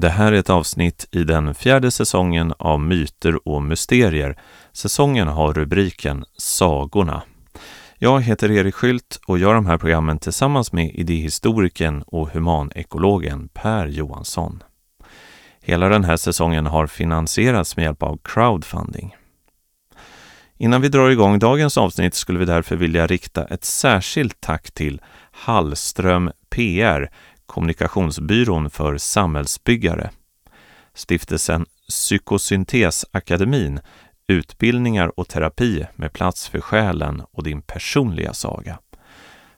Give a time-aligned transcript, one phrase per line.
[0.00, 4.38] Det här är ett avsnitt i den fjärde säsongen av Myter och mysterier.
[4.72, 7.22] Säsongen har rubriken Sagorna.
[7.98, 13.86] Jag heter Erik Skylt och gör de här programmen tillsammans med idéhistorikern och humanekologen Per
[13.86, 14.62] Johansson.
[15.60, 19.16] Hela den här säsongen har finansierats med hjälp av crowdfunding.
[20.56, 25.00] Innan vi drar igång dagens avsnitt skulle vi därför vilja rikta ett särskilt tack till
[25.32, 27.10] Hallström PR,
[27.46, 30.10] kommunikationsbyrån för samhällsbyggare.
[30.94, 33.80] Stiftelsen Psykosyntesakademin,
[34.28, 38.78] utbildningar och terapi med plats för själen och din personliga saga.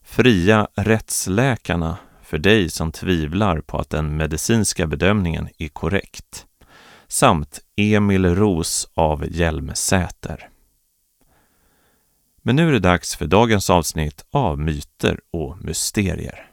[0.02, 6.46] Fria rättsläkarna för dig som tvivlar på att den medicinska bedömningen är korrekt.
[7.06, 10.48] Samt Emil Ros av Hjälmsäter.
[12.42, 16.47] Men nu är det dags för dagens avsnitt av Myter och mysterier.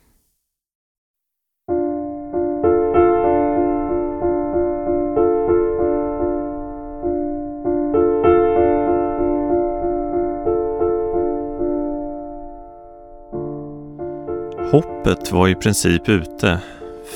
[14.75, 16.59] Hoppet var i princip ute.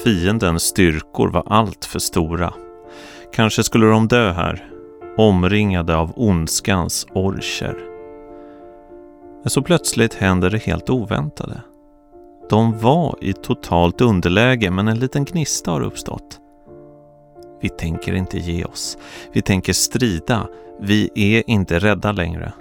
[0.03, 2.53] Fiendens styrkor var allt för stora.
[3.33, 4.69] Kanske skulle de dö här,
[5.17, 7.77] omringade av ondskans orcher.
[9.43, 11.61] Men så plötsligt händer det helt oväntade.
[12.49, 16.39] De var i totalt underläge, men en liten gnista har uppstått.
[17.61, 18.97] Vi tänker inte ge oss.
[19.31, 20.47] Vi tänker strida.
[20.79, 22.53] Vi är inte rädda längre.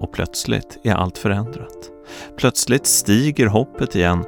[0.00, 1.93] Och plötsligt är allt förändrat.
[2.36, 4.24] Plötsligt stiger hoppet igen.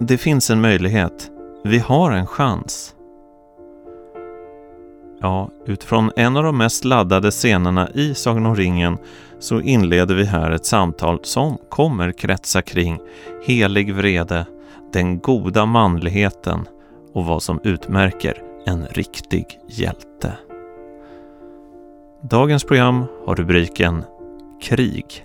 [0.00, 1.30] Det finns en möjlighet.
[1.64, 2.94] Vi har en chans.
[5.20, 8.98] Ja, utifrån en av de mest laddade scenerna i Sagan om ringen
[9.38, 12.98] så inleder vi här ett samtal som kommer kretsa kring
[13.46, 14.46] helig vrede,
[14.92, 16.68] den goda manligheten
[17.12, 20.32] och vad som utmärker en riktig hjälte.
[22.22, 24.04] Dagens program har rubriken
[24.62, 25.24] Krig.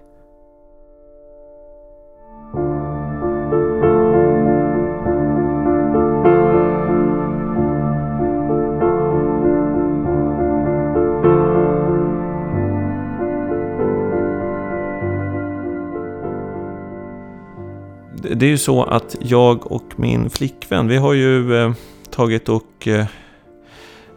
[18.39, 21.73] Det är ju så att jag och min flickvän, vi har ju eh,
[22.09, 23.05] tagit och eh,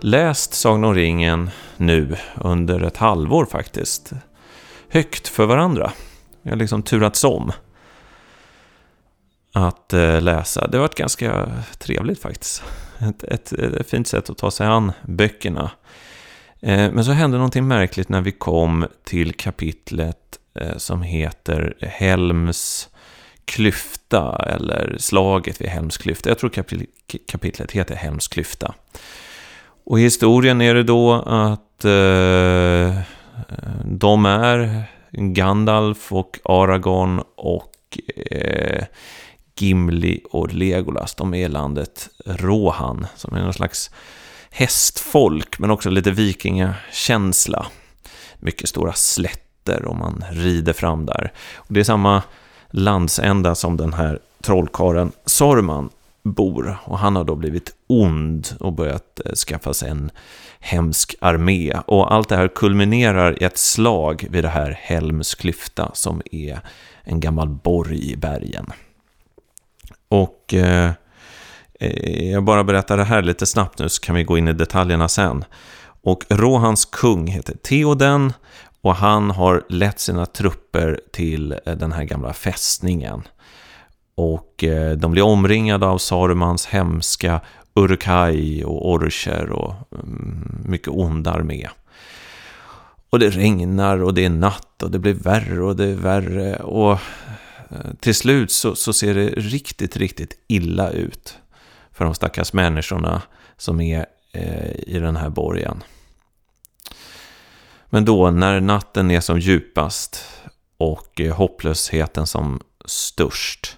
[0.01, 4.13] läst Sagan om ringen nu under ett halvår faktiskt.
[4.89, 5.93] Högt för varandra.
[6.43, 7.53] Vi har liksom turats om
[9.53, 10.67] att eh, läsa.
[10.67, 12.63] Det har varit ganska trevligt faktiskt.
[12.99, 15.71] Ett, ett, ett fint sätt att ta sig an böckerna.
[16.61, 22.89] Eh, men så hände någonting märkligt när vi kom till kapitlet eh, som heter Helms
[23.45, 26.31] klyfta eller slaget vid Helms klyfta.
[26.31, 26.51] Jag tror
[27.27, 28.75] kapitlet heter Helms klyfta.
[29.85, 33.01] Och i historien är det då att eh,
[33.85, 37.99] de är Gandalf och Aragorn och
[38.31, 38.85] eh,
[39.57, 41.15] Gimli och Legolas.
[41.15, 43.91] De är landet Rohan som är någon slags
[44.51, 47.67] hästfolk men också lite vikingakänsla.
[48.39, 51.33] Mycket stora slätter och man rider fram där.
[51.55, 52.23] Och det är samma
[52.73, 55.91] landsända som den här trollkaren Sorman
[56.23, 56.77] bor.
[56.85, 60.11] Och han har då blivit ond och börjat eh, skaffa sig en
[60.61, 61.73] hemsk armé.
[61.87, 66.61] Och allt det här kulminerar i ett slag vid det här Helms klyfta som är
[67.03, 68.67] en gammal borg i bergen.
[70.09, 70.91] Och eh,
[71.81, 74.53] eh jag bara berättar det här lite snabbt nu så kan vi gå in i
[74.53, 75.45] detaljerna sen.
[76.05, 78.33] Och Rohans kung heter Theoden
[78.83, 83.23] och han har lett sina trupper till eh, den här gamla fästningen.
[84.15, 87.41] Och eh, de blir omringade av Sarumans hemska
[87.75, 91.69] Urukai och Orcher och mm, mycket ond armé.
[93.11, 96.57] Och det regnar och det är natt och det blir värre och det är värre.
[96.57, 101.39] Och eh, till slut så, så ser det riktigt, riktigt illa ut
[101.93, 103.23] för de stackars människorna
[103.57, 105.83] som är eh, i den här borgen.
[107.95, 110.25] Men då när natten är som djupast
[110.79, 113.77] och eh, hopplösheten som störst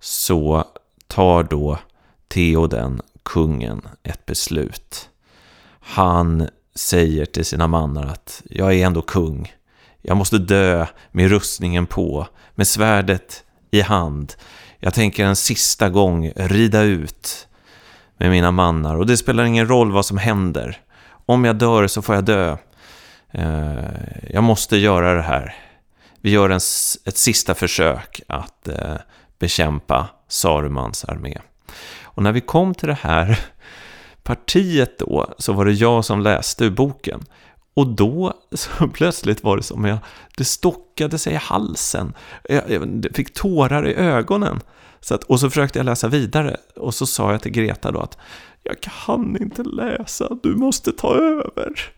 [0.00, 0.64] så
[1.06, 1.78] tar då
[2.28, 5.08] Theoden, kungen, ett beslut.
[5.80, 9.52] Han säger till sina mannar att jag är ändå kung.
[10.02, 14.34] Jag måste dö med rustningen på, med svärdet i hand.
[14.78, 17.48] Jag tänker en sista gång rida ut
[18.16, 20.80] med mina mannar och det spelar ingen roll vad som händer.
[21.26, 22.56] Om jag dör så får jag dö.
[23.32, 25.54] Eh, jag måste göra det här.
[26.20, 26.60] Vi gör en,
[27.04, 28.96] ett sista försök att eh,
[29.38, 31.38] bekämpa Sarumans armé.
[32.02, 33.38] Och när vi kom till det här
[34.22, 37.20] partiet då så var det jag som läste ur boken.
[37.74, 39.98] Och då så plötsligt var det som jag,
[40.36, 42.14] det stockade sig i halsen.
[42.48, 44.60] Jag, jag fick tårar i ögonen.
[45.00, 46.56] Så att, och så försökte jag läsa vidare.
[46.76, 48.18] Och så sa jag till Greta då att
[48.62, 51.92] jag kan inte läsa, du måste ta över.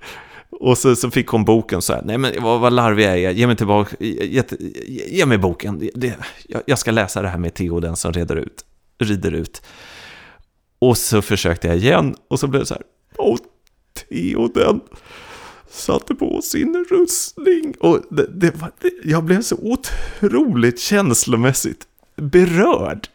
[0.60, 3.30] Och så, så fick hon boken så här, nej men vad, vad larvig jag är,
[3.30, 4.42] ge mig tillbaka, ge,
[4.86, 6.14] ge, ge mig boken, det,
[6.46, 8.64] jag, jag, ska läsa det här med Theo den som rider ut,
[8.98, 9.62] rider ut.
[10.78, 12.82] Och så försökte jag igen och så blev det så här,
[13.18, 13.38] åh,
[13.94, 14.80] Theo den
[15.70, 17.74] satte på sin rustning.
[17.80, 21.86] Och det, det var, det, jag blev så otroligt känslomässigt
[22.16, 23.08] berörd.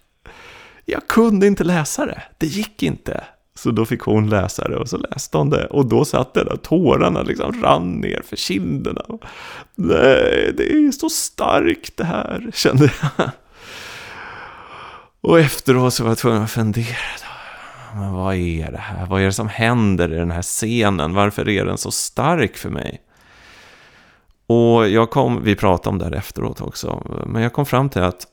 [0.85, 3.23] Jag kunde inte läsa det, det gick inte.
[3.59, 5.65] Så då fick hon läsa det och så läste hon det.
[5.65, 9.01] Och då satt det där tårarna liksom rann ner för kinderna.
[9.75, 13.29] Nej, det är så starkt det här, kände jag.
[15.21, 16.95] Och efteråt så var jag tvungen att fundera.
[17.95, 19.05] Men vad är det här?
[19.05, 21.13] Vad är det som händer i den här scenen?
[21.13, 23.01] Varför är den så stark för mig?
[24.47, 28.01] Och jag kom, vi pratade om det här efteråt också, men jag kom fram till
[28.01, 28.27] att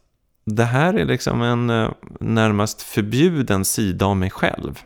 [0.44, 1.90] det här är liksom en eh,
[2.20, 4.82] närmast förbjuden sida av mig själv.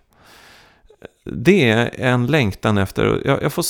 [1.25, 3.64] Det är en längtan efter, jag, jag får...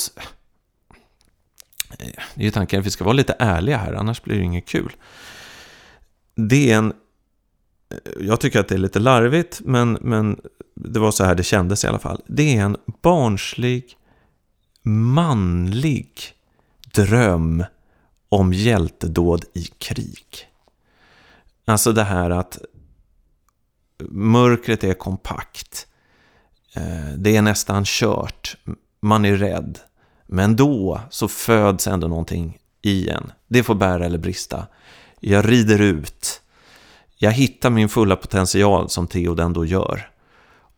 [1.99, 4.43] Eh, det är ju tanken att vi ska vara lite ärliga här, annars blir det
[4.43, 4.95] inget kul.
[6.35, 6.93] Det är en...
[7.89, 10.39] Eh, jag tycker att det är lite larvigt, men, men
[10.75, 12.21] det var så här det kändes i alla fall.
[12.27, 13.97] Det är en barnslig,
[14.83, 16.11] manlig
[16.93, 17.63] dröm
[18.29, 20.25] om hjältedåd i krig.
[21.65, 22.59] Alltså det här att
[24.09, 25.87] mörkret är kompakt.
[26.73, 28.57] Eh, det är nästan kört.
[28.99, 29.79] Man är rädd.
[30.27, 33.31] Men då så föds ändå någonting i en.
[33.47, 34.67] Det får bära eller brista.
[35.19, 36.41] Jag rider ut.
[37.17, 40.09] Jag hittar min fulla potential som Theoden då gör.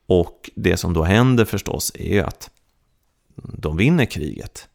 [0.05, 2.49] Och det som då händer förstås är ju att
[3.35, 4.67] de vinner kriget.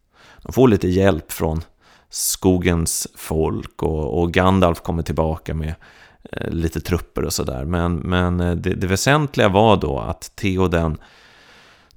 [0.42, 1.62] De får lite hjälp från
[2.10, 5.74] skogens folk och, och Gandalf kommer tillbaka med
[6.22, 7.64] Eh, lite trupper och sådär.
[7.64, 10.98] Men, men eh, det, det, väsentliga var då att Theoden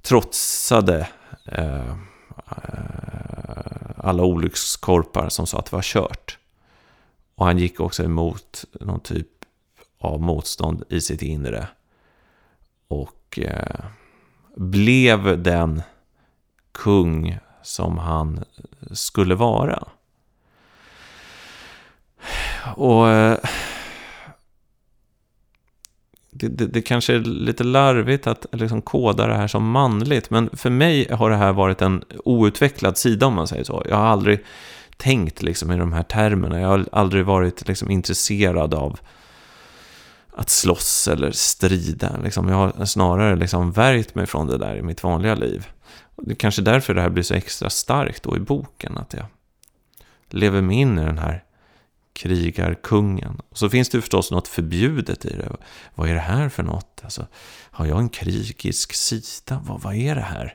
[0.02, 1.08] trotsade
[1.44, 1.94] eh, eh,
[3.96, 6.38] alla olyckskorpar som sa att det var kört.
[7.34, 9.28] Och han gick också emot någon typ
[9.98, 11.68] av motstånd i sitt inre.
[12.88, 13.84] Och eh,
[14.56, 15.82] blev den
[16.72, 18.44] kung som han
[18.92, 19.88] skulle vara.
[22.76, 23.38] Och eh,
[26.34, 30.50] det, det, det, kanske är lite larvigt att liksom koda det här som manligt, men
[30.52, 33.82] för mig har det här varit en outvecklad sida om man säger så.
[33.88, 34.44] Jag har aldrig
[34.96, 39.00] tänkt liksom i de här termerna, jag har aldrig varit liksom intresserad av
[40.36, 42.16] att slåss eller strida.
[42.22, 42.48] Liksom.
[42.48, 45.66] Jag har snarare liksom värjt mig från det där i mitt vanliga liv.
[46.16, 49.24] Det är kanske därför det här blir så extra starkt då i boken, att jag
[50.30, 51.44] lever mig in i den här
[52.12, 53.40] krigarkungen.
[53.50, 55.56] Och så finns det förstås något förbjudet i det.
[55.94, 57.00] Vad är det här för något?
[57.04, 57.26] Alltså,
[57.70, 59.62] har jag en krigisk sida?
[59.64, 60.54] Vad, vad är det här?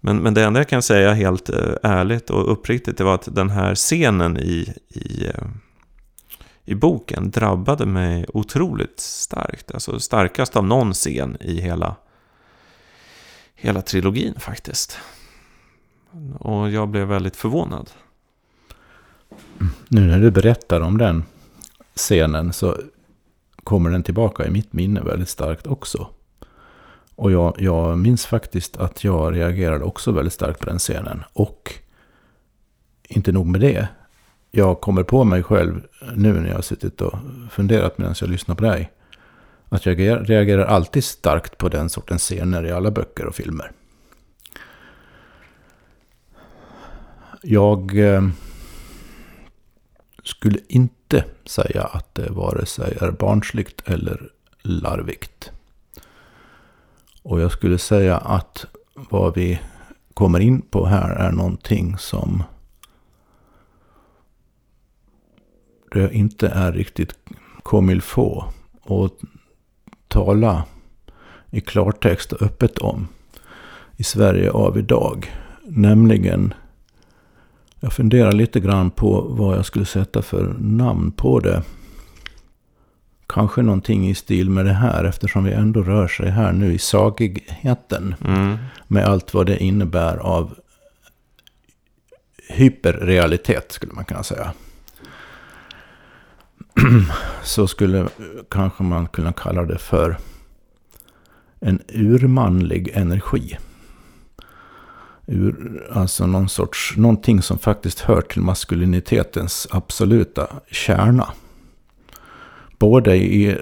[0.00, 3.34] Men, men det enda jag kan säga helt eh, ärligt och uppriktigt det var att
[3.34, 5.44] den här scenen i, i, eh,
[6.64, 9.70] i boken drabbade mig otroligt starkt.
[9.70, 11.96] Alltså starkast av någon scen i hela,
[13.54, 14.98] hela trilogin faktiskt.
[16.38, 17.90] Och jag blev väldigt förvånad.
[19.88, 21.24] Nu när du berättar om den
[21.94, 22.76] scenen så
[23.64, 26.08] kommer den tillbaka i mitt minne väldigt starkt också.
[27.14, 31.22] Och jag, jag minns faktiskt att jag reagerade också väldigt starkt på den scenen.
[31.32, 31.74] Och
[33.08, 33.88] inte nog med det.
[34.50, 35.82] Jag kommer på mig själv
[36.14, 37.18] nu när jag har suttit och
[37.50, 38.90] funderat medan jag lyssnar på dig.
[39.68, 40.00] Att jag
[40.30, 43.72] reagerar alltid starkt på den sortens scener i alla böcker och filmer.
[47.42, 48.22] Jag eh,
[50.30, 54.30] skulle inte säga att det vare sig är barnsligt eller
[54.62, 55.52] larvigt.
[57.22, 59.60] Och jag skulle säga att vad vi
[60.14, 62.42] kommer in på här är någonting som
[65.92, 67.14] det inte är riktigt
[67.62, 69.12] comme få att
[70.08, 70.64] tala
[71.50, 73.08] i klartext och öppet om
[73.96, 75.32] i Sverige av idag.
[75.62, 76.54] Nämligen
[77.80, 81.62] jag funderar lite grann på vad jag skulle sätta för namn på det.
[83.26, 86.78] Kanske någonting i stil med det här eftersom vi ändå rör sig här nu i
[86.78, 88.14] sagigheten.
[88.24, 88.56] Mm.
[88.86, 90.54] Med allt vad det innebär av
[92.48, 94.52] hyperrealitet skulle man kunna säga.
[97.42, 98.08] Så skulle
[98.48, 100.18] kanske man kunna kalla det för
[101.60, 103.58] en urmanlig energi.
[105.32, 111.28] Ur, alltså någon sorts, någonting som faktiskt hör till maskulinitetens absoluta kärna.
[112.78, 113.56] Både i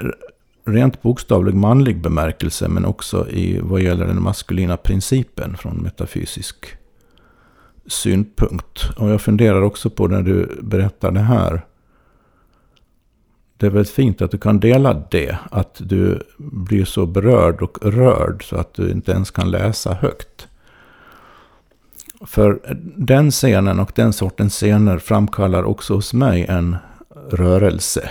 [0.65, 6.57] rent bokstavlig manlig bemärkelse men också i vad gäller den maskulina principen från metafysisk
[7.87, 8.91] synpunkt.
[8.97, 11.67] Och jag funderar också på när du berättar det här.
[13.57, 15.39] Det är väldigt fint att du kan dela det.
[15.51, 20.48] Att du blir så berörd och rörd så att du inte ens kan läsa högt.
[22.27, 22.61] För
[22.97, 26.77] den scenen och den sortens scener framkallar också hos mig en
[27.31, 28.11] rörelse.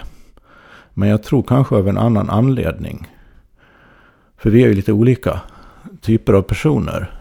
[0.94, 3.08] Men jag tror kanske av en annan anledning.
[4.38, 5.42] För vi är ju lite olika
[6.02, 7.12] typer av personer.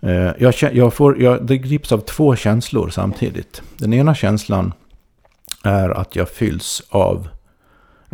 [0.00, 3.62] Eh, jag, jag får, jag, det grips av två känslor samtidigt.
[3.78, 4.72] Den ena känslan
[5.64, 7.28] är att jag fylls av,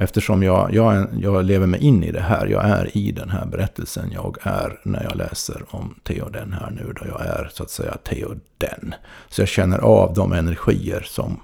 [0.02, 3.47] eftersom jag, jag, jag lever mig in i det här, jag är i den här
[3.47, 7.71] berättelsen, jag är när jag läser om Theoden här nu, då jag är så att
[7.71, 8.94] säga Theoden.
[9.28, 11.40] Så jag känner av de energier som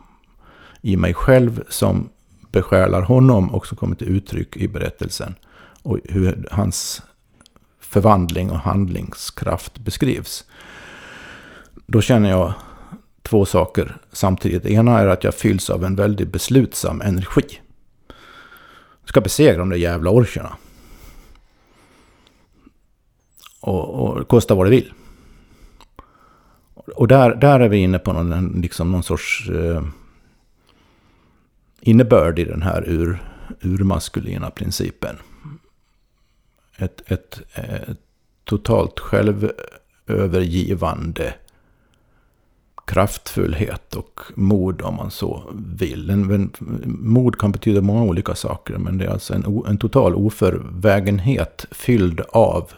[0.83, 2.09] i mig själv som
[2.53, 5.35] besjälar honom och som kommer till uttryck i berättelsen.
[5.83, 7.03] Och hur hans
[7.81, 10.45] förvandling och handlingskraft beskrivs.
[11.87, 12.53] Då känner jag
[13.23, 14.63] två saker samtidigt.
[14.63, 17.61] Det ena är att jag fylls av en väldigt beslutsam energi.
[19.09, 20.57] Ska besegra de där jävla orcherna.
[23.61, 24.93] Och, och kosta vad det vill.
[26.75, 29.85] Och där, där är vi inne på någon, liksom någon sorts eh,
[31.81, 33.23] innebörd i den här ur,
[33.61, 35.17] urmaskulina principen
[36.77, 37.99] ett, ett, ett
[38.45, 41.35] totalt självövergivande
[42.89, 45.43] kraftfullhet och mod om man så
[45.79, 46.11] vill.
[46.11, 46.53] En, en,
[46.87, 52.21] mod kan betyda många olika saker men det är alltså en, en total oförvägenhet fylld
[52.29, 52.73] av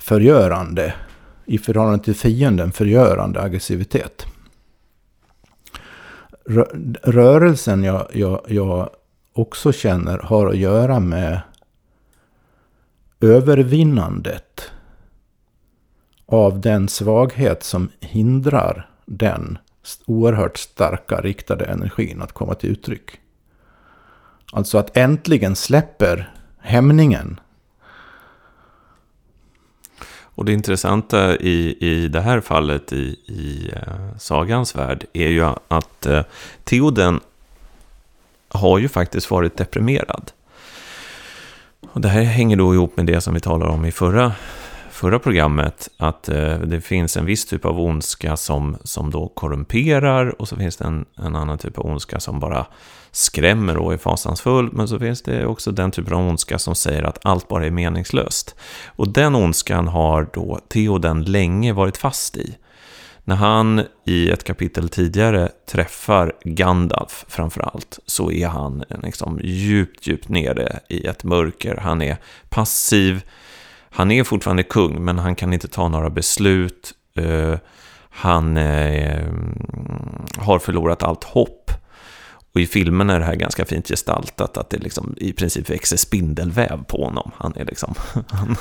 [0.00, 0.94] förgörande,
[1.44, 4.26] i förhållande till fienden, förgörande aggressivitet.
[7.02, 8.90] Rörelsen jag, jag, jag
[9.32, 11.40] också känner har att göra med
[13.20, 14.70] övervinnandet
[16.26, 19.58] av den svaghet som hindrar den
[20.06, 23.10] oerhört starka riktade energin att komma till uttryck.
[24.52, 27.40] Alltså att äntligen släpper hämningen.
[30.36, 35.44] Och det intressanta i, i det här fallet i, i eh, sagans värld är ju
[35.68, 36.22] att eh,
[36.64, 37.20] Theoden
[38.48, 40.32] har ju faktiskt varit deprimerad.
[41.92, 44.32] Och det här hänger då ihop med det som vi talade om i förra,
[44.94, 50.40] förra programmet, att eh, det finns en viss typ av ondska som, som då korrumperar
[50.40, 52.66] och så finns det en, en annan typ av ondska som bara
[53.10, 57.02] skrämmer och är fasansfull, men så finns det också den typen av ondska som säger
[57.02, 58.54] att allt bara är meningslöst.
[58.86, 62.56] Och den ondskan har då Theoden länge varit fast i.
[63.24, 70.28] När han i ett kapitel tidigare träffar Gandalf framförallt, så är han liksom djupt, djupt
[70.28, 71.76] nere i ett mörker.
[71.76, 72.16] Han är
[72.48, 73.22] passiv,
[73.94, 76.92] han är fortfarande kung men han kan inte ta några beslut.
[77.18, 77.56] Uh,
[78.10, 79.32] han uh,
[80.38, 81.70] har förlorat allt hopp.
[82.54, 85.96] Och i filmen är det här ganska fint gestaltat, att det liksom i princip växer
[85.96, 87.30] spindelväv på honom.
[87.36, 87.94] Han är liksom,
[88.28, 88.56] han,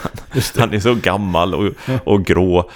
[0.58, 1.74] han är så gammal och,
[2.04, 2.70] och grå.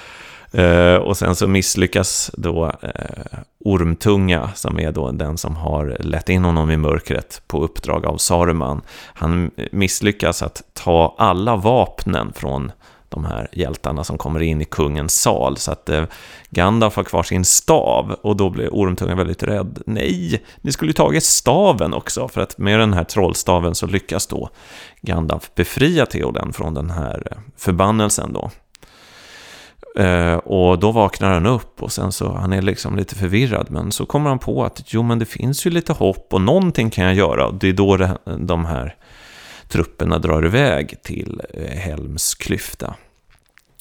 [0.52, 6.30] Eh, och sen så misslyckas då eh, Ormtunga, som är då den som har lett
[6.30, 8.82] in honom i mörkret på uppdrag av Saruman.
[9.14, 12.72] Han misslyckas att ta alla vapnen från
[13.10, 15.58] de här hjältarna som kommer in i kungens sal.
[15.58, 16.04] Så att eh,
[16.50, 19.82] Gandalf har kvar sin stav och då blir Ormtunga väldigt rädd.
[19.86, 24.28] Nej, ni skulle ju tagit staven också, för att med den här trollstaven så lyckas
[24.28, 24.50] då
[25.02, 28.52] Gandalf befria Theoden från den här eh, förbannelsen då.
[29.98, 33.92] Eh, och då vaknar han upp och sen så, han är liksom lite förvirrad, men
[33.92, 37.06] så kommer han på att jo men det finns ju lite hopp och någonting kan
[37.06, 37.48] jag göra.
[37.48, 38.96] Och det är då det, de här
[39.68, 42.96] trupperna drar iväg till eh, Helms klyfta.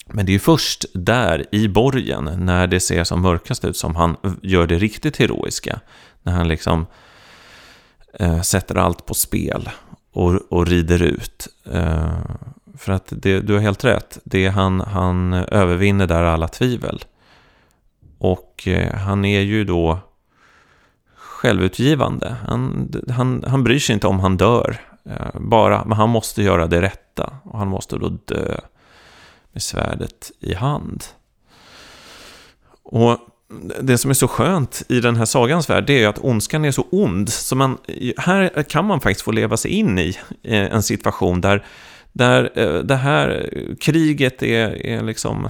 [0.07, 3.97] Men det är ju först där i borgen, när det ser som mörkast ut, som
[3.97, 5.81] han gör det riktigt heroiska.
[6.23, 6.87] När han liksom
[8.13, 9.71] eh, sätter allt på spel
[10.13, 11.49] och, och rider ut.
[11.73, 12.13] Eh,
[12.79, 14.19] för att det, du har helt rätt.
[14.25, 17.05] Det han, han övervinner där alla tvivel.
[18.19, 19.99] Och eh, han är ju då
[21.17, 22.37] självutgivande.
[22.49, 24.81] Han, han, han bryr sig inte om han dör.
[25.05, 27.33] Eh, bara, men han måste göra det rätta.
[27.43, 28.61] Och han måste då dö
[29.53, 31.05] med svärdet i hand.
[32.83, 33.19] Och
[33.81, 36.71] det som är så skönt i den här sagans värld, det är att ondskan är
[36.71, 37.29] så ond.
[37.29, 37.79] Så man,
[38.17, 41.65] här kan man faktiskt få leva sig in i eh, en situation där,
[42.17, 45.49] där eh, det här eh, kriget är, är liksom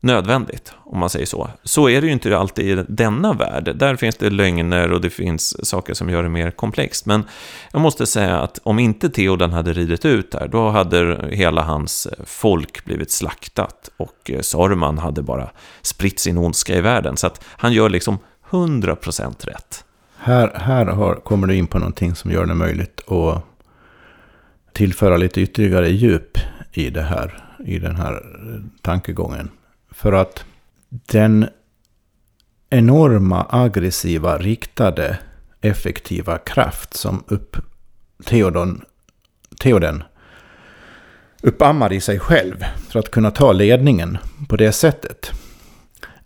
[0.00, 1.50] nödvändigt, om man säger så.
[1.64, 3.76] Så är det ju inte alltid i denna värld.
[3.76, 7.06] Där finns det lögner och det finns saker som gör det mer komplext.
[7.06, 7.24] Men
[7.72, 12.06] jag måste säga att om inte Theoden hade ridit ut där, då hade hela hans
[12.06, 15.50] eh, folk blivit slaktat och Saruman hade bara
[15.82, 17.16] spritt sin ondska i världen.
[17.16, 18.18] Så att han gör liksom
[18.50, 19.84] 100% rätt.
[20.16, 23.44] Här, här har, kommer du in på någonting som gör det möjligt att
[24.78, 26.38] tillföra lite ytterligare djup
[26.72, 29.50] i, det här, i den här eh, tankegången.
[29.90, 30.44] För att
[30.88, 31.48] den
[32.70, 35.18] enorma, aggressiva, riktade,
[35.60, 37.56] effektiva kraft som upp
[38.24, 38.84] Theodon,
[39.60, 40.02] Theoden
[41.42, 44.18] uppammar i sig själv för att kunna ta ledningen
[44.48, 45.32] på det sättet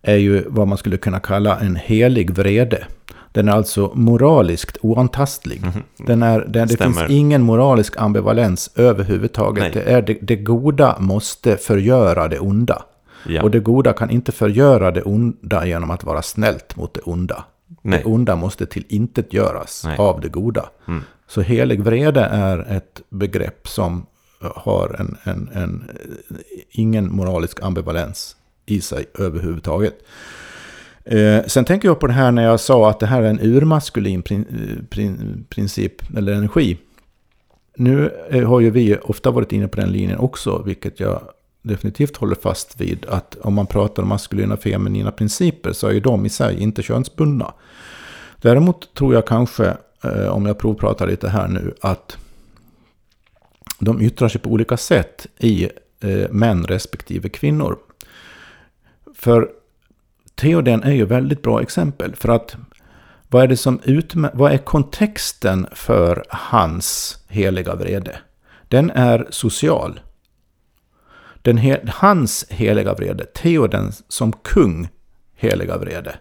[0.02, 2.86] är ju vad man skulle kunna kalla en helig vrede.
[3.32, 5.60] Den är alltså moraliskt oantastlig.
[5.60, 5.82] -hmm.
[6.06, 9.72] Den är, den, det finns ingen moralisk ambivalens överhuvudtaget.
[9.72, 12.82] Det, är det, det goda måste förgöra det onda.
[13.26, 13.42] Ja.
[13.42, 17.44] Och det goda kan inte förgöra det onda genom att vara snällt mot det onda.
[17.82, 17.98] Nej.
[17.98, 19.98] Det onda måste till intet göras Nej.
[19.98, 20.68] av det goda.
[20.88, 21.02] Mm.
[21.28, 24.06] Så helig vrede är ett begrepp som
[24.40, 25.90] har en, en, en,
[26.70, 28.36] ingen moralisk ambivalens
[28.66, 29.94] i sig överhuvudtaget.
[31.04, 33.40] Eh, sen tänker jag på det här när jag sa att det här är en
[33.40, 36.78] urmaskulin prin, eh, prin, princip eller energi.
[37.76, 41.22] Nu eh, har ju vi ofta varit inne på den linjen också, vilket jag
[41.62, 45.92] definitivt håller fast vid att om man pratar om maskulina och feminina principer så är
[45.92, 47.54] ju de i sig inte könsbundna.
[48.36, 52.16] Däremot tror jag kanske, eh, om jag provpratar lite här nu, att
[53.78, 55.68] de yttrar sig på olika sätt i
[56.00, 57.78] eh, män respektive kvinnor.
[59.14, 59.50] För
[60.42, 62.16] Theoden är ju väldigt bra exempel.
[62.16, 62.56] För att
[63.28, 68.18] vad är, det som utmär- vad är kontexten för hans heliga vrede?
[68.68, 70.00] Den är social.
[71.42, 74.88] Den he hans heliga vrede, Theoden som kung
[75.34, 76.14] heliga vrede,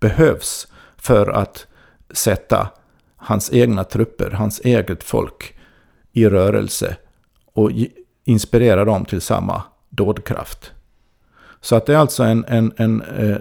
[0.00, 1.66] behövs för att
[2.10, 2.70] sätta
[3.16, 5.54] hans egna trupper, hans eget folk
[6.12, 6.96] i rörelse
[7.46, 7.70] och
[8.24, 10.72] inspirera dem till samma dådkraft.
[11.60, 13.36] Så att det är alltså en, en, en eh,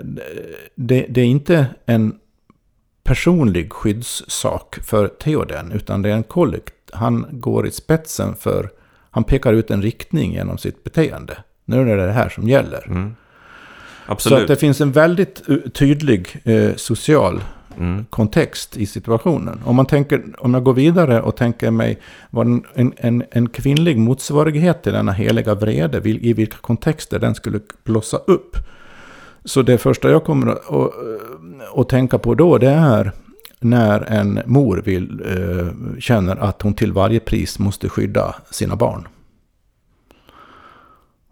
[0.76, 2.16] det, det, är inte en
[3.04, 6.74] personlig skyddssak för Theoden, utan det är en kollekt.
[6.94, 8.70] Han går i spetsen för
[9.12, 11.38] han pekar ut en riktning genom sitt beteende.
[11.66, 12.88] Nu är det det här som gäller.
[12.88, 13.16] Mm.
[14.06, 14.38] Absolut.
[14.38, 17.44] Så att det finns en väldigt eh, tydlig eh, social
[17.78, 18.06] mm.
[18.10, 19.62] kontext i situationen.
[19.66, 23.98] Om, man tänker, om jag går vidare och tänker mig vad en, en, en kvinnlig
[23.98, 28.58] motsvarighet till denna heliga vrede, i vilka kontexter den skulle blossa upp.
[29.46, 30.92] Så det första jag kommer att, att,
[31.76, 33.12] att tänka på då, det är
[33.60, 39.08] när en mor vill, äh, känner att hon till varje pris måste skydda sina barn.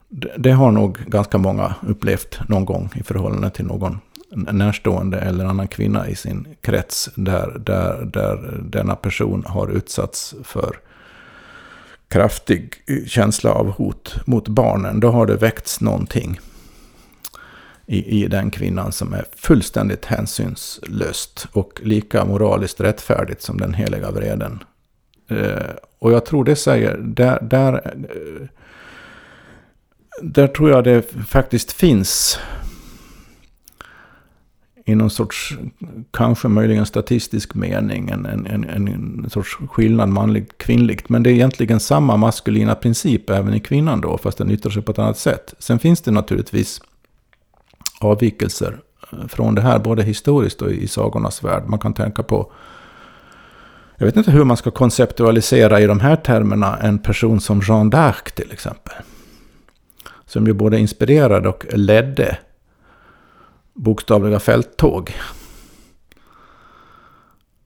[0.09, 3.97] Det, det har nog ganska många upplevt någon gång i förhållande till någon
[4.35, 10.79] närstående eller annan kvinna i sin krets där, där, där denna person har utsatts för
[12.07, 12.73] kraftig
[13.07, 14.99] känsla av hot mot barnen.
[14.99, 16.39] Då har det väckts någonting
[17.85, 24.11] i, i den kvinnan som är fullständigt hänsynslöst och lika moraliskt rättfärdigt som den heliga
[24.11, 24.63] vreden.
[25.29, 28.47] Eh, och jag tror det säger, där, där, eh,
[30.21, 32.39] där tror jag det faktiskt finns
[34.85, 35.57] i någon sorts,
[36.11, 41.09] kanske möjligen statistisk mening, en, en, en, en sorts skillnad manligt kvinnligt.
[41.09, 44.81] Men det är egentligen samma maskulina princip även i kvinnan då, fast den yttrar sig
[44.81, 45.53] på ett annat sätt.
[45.59, 46.81] Sen finns det naturligtvis
[47.99, 48.79] avvikelser
[49.11, 51.63] eh, från det här, både historiskt och i sagornas värld.
[51.67, 52.51] Man kan tänka på,
[53.97, 57.91] jag vet inte hur man ska konceptualisera i de här termerna en person som Jean
[57.91, 58.93] d'Arc till exempel.
[60.25, 62.37] Som ju både inspirerade och ledde
[63.73, 65.13] bokstavliga fälttåg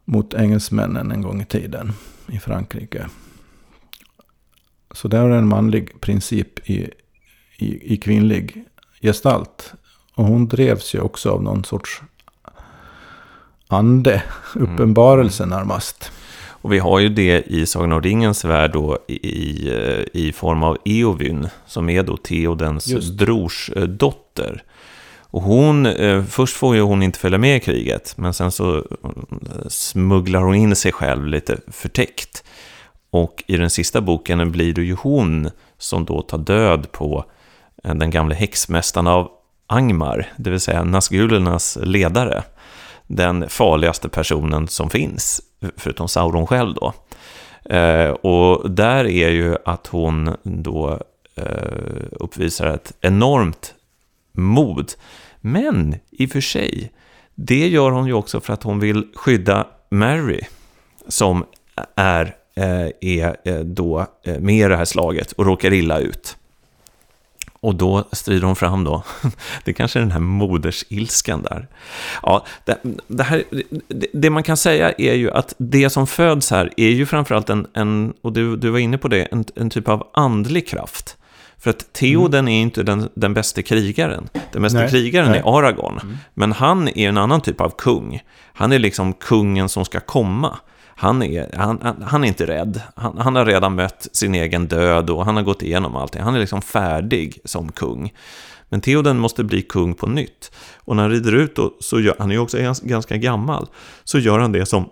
[0.06, 1.94] mot engelsmännen en gång i tiden
[2.28, 3.08] i Frankrike.
[4.92, 6.90] Så där är en manlig princip i,
[7.58, 8.66] i, i kvinnlig
[9.02, 9.74] gestalt.
[10.16, 12.02] Och hon drevs ju också av någon sorts
[13.68, 14.24] ande,
[14.56, 14.74] mm.
[14.74, 15.58] uppenbarelse mm.
[15.58, 16.12] närmast.
[16.62, 19.72] Och vi har ju det i Sagan om ringens värld då i,
[20.14, 24.64] i form av Eovyn, som är då Theodens brors eh, dotter.
[25.30, 28.78] Och hon, eh, först får ju hon inte följa med i kriget, men sen så
[28.78, 28.84] eh,
[29.68, 32.44] smugglar hon in sig själv lite förtäckt.
[33.10, 37.26] Och i den sista boken blir det ju hon som då tar död på
[37.84, 39.32] eh, den gamle häxmästaren av
[39.68, 42.44] Angmar, det vill säga Nazgulernas ledare.
[43.08, 45.42] Den farligaste personen som finns,
[45.78, 46.94] förutom Sauron själv då.
[47.76, 51.00] Eh, och där är ju att hon då
[51.36, 53.74] eh, uppvisar ett enormt
[54.38, 54.94] mod.
[55.42, 56.92] Men i och för sig,
[57.36, 60.42] det gör hon ju också för att hon vill skydda Mary,
[61.08, 61.46] som
[61.96, 66.38] är, eh, är eh, då eh, med i det här slaget och råkar illa ut.
[67.60, 69.04] Och då strider hon fram då.
[69.64, 71.68] Det kanske är den här modersilskan där.
[72.24, 73.44] Ja, det, det, här,
[73.88, 77.50] det, det, man kan säga är ju att det som föds här är ju framförallt
[77.50, 81.17] en, en och du, du var inne på det, en, en typ av andlig kraft.
[81.60, 82.54] För att Theoden mm.
[82.54, 84.30] är inte den, den bästa krigaren.
[84.52, 85.40] Den bästa nej, krigaren nej.
[85.40, 86.00] är Aragorn.
[86.04, 86.18] Mm.
[86.34, 88.22] Men han är en annan typ av kung.
[88.54, 90.58] Han är liksom kungen som ska komma.
[91.00, 92.82] Han är, han, han är inte rädd.
[92.96, 96.22] Han, han, har redan mött sin egen död och han har gått igenom allting.
[96.22, 98.14] Han är liksom färdig som kung.
[98.70, 100.52] Men Theoden måste bli kung på nytt.
[100.76, 103.68] Och när han rider ut då, så gör, han är ju också ganska gammal,
[104.04, 104.90] så gör han det som,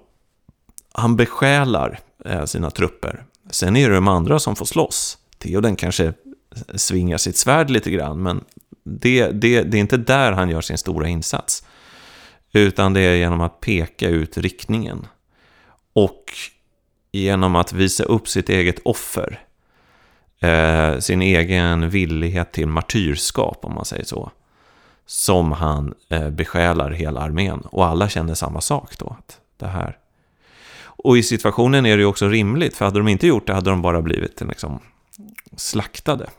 [0.93, 3.23] han besjälar eh, sina trupper.
[3.49, 5.17] Sen är det de andra som får slåss.
[5.37, 6.13] Theoden kanske
[6.75, 8.43] svingar sitt svärd lite grann, men
[8.83, 11.65] det, det, det är inte där han gör sin stora insats.
[12.53, 15.07] Utan det är genom att peka ut riktningen.
[15.93, 16.23] Och
[17.11, 19.39] genom att visa upp sitt eget offer.
[20.39, 24.31] Eh, sin egen villighet till martyrskap, om man säger så.
[25.05, 27.59] Som han eh, besjälar hela armén.
[27.59, 29.15] Och alla känner samma sak då.
[29.19, 29.97] Att det här.
[31.05, 33.69] Och i situationen är det ju också rimligt, för hade de inte gjort det hade
[33.69, 34.79] de bara blivit liksom,
[35.55, 36.29] slaktade.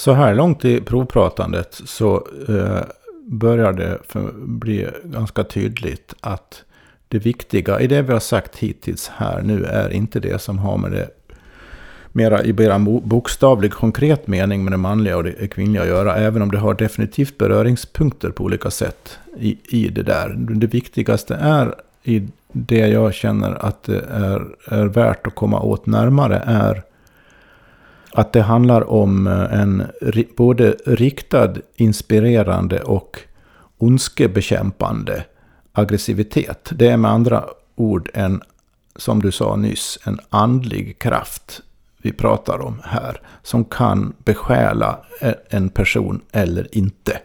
[0.00, 2.82] Så här långt i provpratandet så eh,
[3.24, 3.98] börjar det
[4.34, 6.62] bli ganska tydligt att
[7.08, 10.78] det viktiga i det vi har sagt hittills här nu är inte det som har
[10.78, 11.08] med det
[12.12, 16.16] mera i mera bokstavlig konkret mening med det manliga och det kvinnliga att göra.
[16.16, 20.34] Även om det har definitivt beröringspunkter på olika sätt i, i det där.
[20.38, 25.86] Det viktigaste är i det jag känner att det är, är värt att komma åt
[25.86, 26.82] närmare är
[28.12, 29.86] att det handlar om eh, en
[30.36, 33.20] både riktad, inspirerande och
[33.78, 35.24] ondskebekämpande
[35.72, 36.70] aggressivitet.
[36.72, 37.44] Det är med andra
[37.76, 38.42] ord en,
[38.96, 41.62] som du sa nyss, en andlig kraft
[42.02, 43.20] vi pratar om här.
[43.42, 47.18] Som kan besjäla eh, en person eller inte.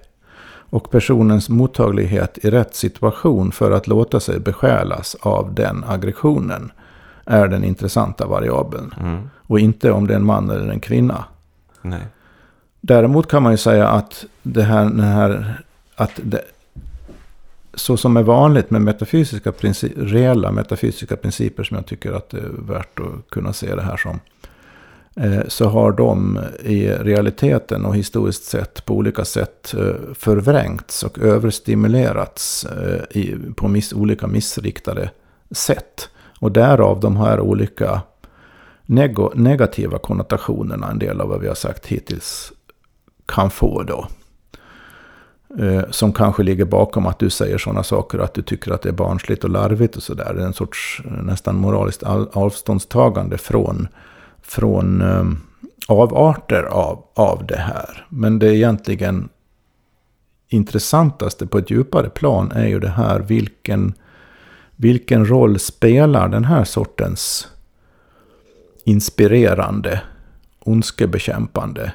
[0.70, 6.72] Och personens mottaglighet i rätt situation för att låta sig besjälas av den aggressionen
[7.26, 8.94] är den intressanta variabeln.
[9.00, 9.30] Mm.
[9.48, 11.26] Och inte om det är en man eller en kvinna.
[11.82, 12.08] Nej.
[12.82, 15.64] Däremot kan man ju säga att det här, den här
[15.96, 16.42] att det,
[17.74, 22.38] så som är vanligt med metafysiska princip, reella metafysiska principer som jag tycker att det
[22.38, 24.20] är värt att kunna se det här som.
[25.16, 31.20] Eh, så har de i realiteten och historiskt sett på olika sätt eh, förvrängts och
[31.20, 35.10] överstimulerats eh, på miss, olika missriktade
[35.52, 36.10] sätt.
[36.40, 38.02] Och därav de här olika
[39.36, 42.52] negativa konnotationerna, en del av vad vi har sagt hittills,
[43.26, 44.08] kan få då.
[45.60, 48.90] Eh, som kanske ligger bakom att du säger sådana saker, att du tycker att det
[48.90, 50.34] är barnsligt och larvigt och sådär.
[50.34, 53.88] Det är en sorts eh, nästan moraliskt avståndstagande från,
[54.42, 55.38] från ehm,
[55.88, 58.08] avarter av, av det här.
[58.10, 59.30] Men det egentligen
[60.48, 63.94] intressantaste på ett djupare plan är ju det här vilken,
[64.76, 67.48] vilken roll spelar den här sortens
[68.84, 70.02] inspirerande,
[70.60, 71.94] ondskebekämpande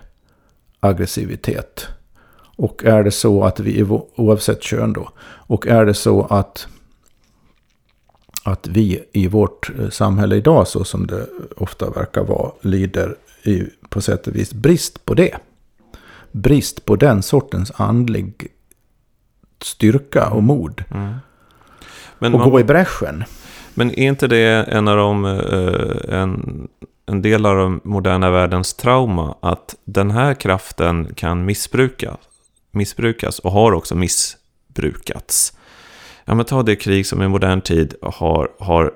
[0.81, 1.89] aggressivitet
[2.61, 3.83] och är det så att vi,
[4.17, 6.69] oavsett kön då, och är det så att,
[8.45, 13.63] att vi i vårt eh, samhälle idag, så som det ofta verkar vara, lider i,
[13.89, 15.37] på sätt och vis brist på det.
[16.33, 18.47] Brist på den sortens andlig
[19.63, 20.85] styrka och mod.
[20.91, 21.15] Mm.
[22.21, 23.25] Men och man, gå i bräschen.
[23.75, 26.69] Men är inte det en av de, eh, en,
[27.07, 32.19] en del av den moderna världens trauma, att den här kraften kan missbrukas?
[32.73, 35.53] missbrukas och har också missbrukats.
[36.25, 38.93] Ja, men ta det krig som i modern tid har, har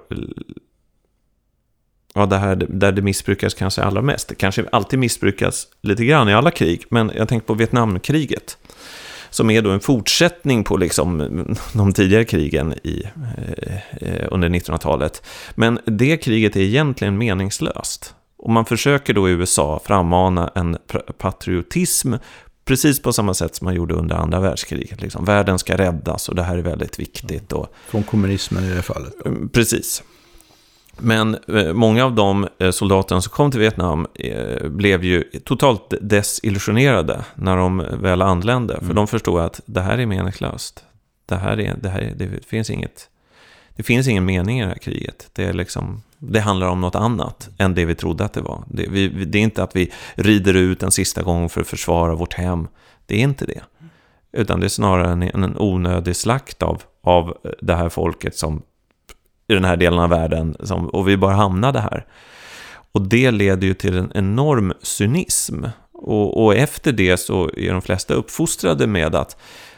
[2.15, 4.29] ja, det här, där det missbrukas kanske allra mest.
[4.29, 8.59] Det kanske alltid missbrukas lite grann i alla krig, men jag tänker på Vietnamkriget.
[9.35, 11.19] Som är då en fortsättning på liksom
[11.73, 13.03] de tidigare krigen i,
[14.01, 15.23] eh, under 1900-talet.
[15.55, 18.15] Men det kriget är egentligen meningslöst.
[18.37, 20.77] Och man försöker då i USA frammana en
[21.19, 22.15] patriotism
[22.65, 25.03] Precis på samma sätt som man gjorde under andra världskriget.
[25.03, 25.25] Liksom.
[25.25, 27.53] Världen ska räddas och det här är väldigt viktigt.
[27.53, 27.75] Och...
[27.89, 29.27] Från kommunismen i det fallet.
[29.27, 30.03] Mm, precis.
[30.99, 35.95] Men eh, många av de eh, soldaterna som kom till Vietnam eh, blev ju totalt
[36.01, 38.75] desillusionerade när de väl anlände.
[38.75, 38.97] För Mm.
[38.97, 40.85] de förstod att det här är meningslöst.
[41.27, 43.09] Det här är, det här är, det finns inget,
[43.77, 45.29] det finns ingen mening i det här kriget.
[45.33, 48.65] Det är liksom, det handlar om något annat än det vi trodde att det var.
[48.69, 52.15] Det, vi- det är inte att vi rider ut en sista gång för att försvara
[52.15, 52.69] vårt hem.
[53.07, 53.61] Det är inte det.
[54.33, 58.63] Utan det är snarare en, en onödig slakt av, av det här folket som
[59.49, 62.07] i den här delen av världen som, och vi bara hamnade här.
[62.93, 65.65] Och det leder ju till en enorm cynism.
[65.93, 69.37] Och, och efter det så är de flesta uppfostrade med att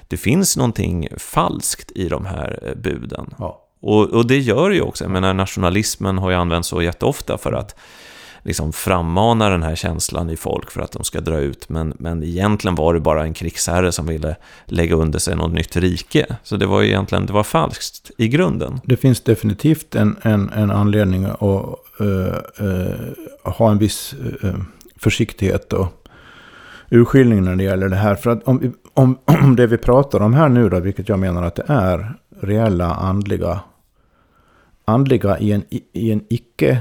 [0.08, 3.34] det finns någonting falskt i de här eh, buden.
[3.38, 3.62] Ja.
[3.80, 7.52] Och, och det gör ju också, jag menar nationalismen har ju använts så jätteofta för
[7.52, 7.76] att
[8.46, 11.68] liksom frammana den här känslan i folk för att de ska dra ut.
[11.68, 15.76] Men, men egentligen var det bara en krigsherre som ville lägga under sig något nytt
[15.76, 16.36] rike.
[16.42, 18.80] Så det var egentligen, det var falskt i grunden.
[18.84, 22.92] Det finns definitivt en, en, en anledning att uh, uh,
[23.44, 24.54] ha en viss uh,
[24.96, 26.08] försiktighet och
[26.90, 28.14] urskiljning när det gäller det här.
[28.14, 31.42] För att om, om, om det vi pratar om här nu då, vilket jag menar
[31.42, 33.60] att det är, reella andliga,
[34.84, 36.78] andliga i en, i en icke...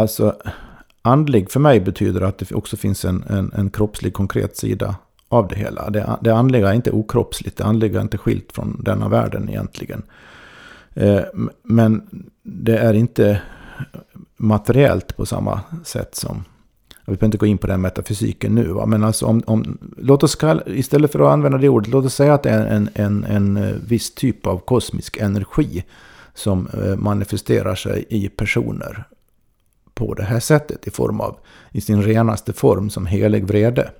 [0.00, 0.36] Alltså,
[1.02, 4.96] andlig för mig betyder att det också finns en, en, en kroppslig konkret sida
[5.28, 5.90] av det hela.
[5.90, 10.02] Det, det andliga är inte okroppsligt, det andliga är inte skilt från denna världen egentligen.
[10.94, 11.22] Eh,
[11.62, 12.02] Men
[12.42, 13.42] det är inte
[14.36, 16.44] materiellt på samma sätt som...
[17.04, 18.68] Vi behöver inte gå in på den metafysiken nu.
[18.68, 18.86] Va?
[18.86, 22.14] Men alltså om, om, låt oss kalla, istället för att använda det ordet, låt oss
[22.14, 25.84] säga att det är en, en, en eh, viss typ av kosmisk energi
[26.34, 29.04] som eh, manifesterar sig i personer
[29.94, 31.38] på det här sättet i form av,
[31.72, 33.90] i sin renaste form som helig vrede.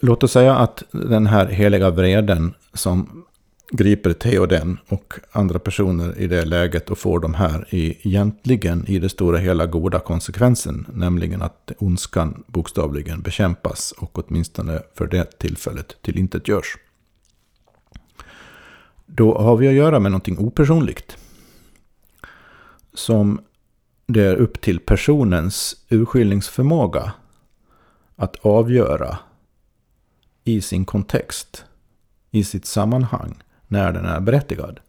[0.00, 3.24] Låt oss säga att den här heliga vreden som
[3.70, 8.98] griper Theoden och andra personer i det läget och får de här i, egentligen i
[8.98, 15.96] det stora hela goda konsekvensen, nämligen att ondskan bokstavligen bekämpas och åtminstone för det tillfället
[16.02, 16.76] tillintetgörs.
[19.06, 21.16] Då har vi att göra med någonting opersonligt.
[22.96, 23.40] Som
[24.06, 27.12] det är upp till personens urskiljningsförmåga
[28.16, 29.18] att avgöra
[30.44, 31.64] i sin kontext,
[32.30, 34.80] i sitt sammanhang, när den är berättigad.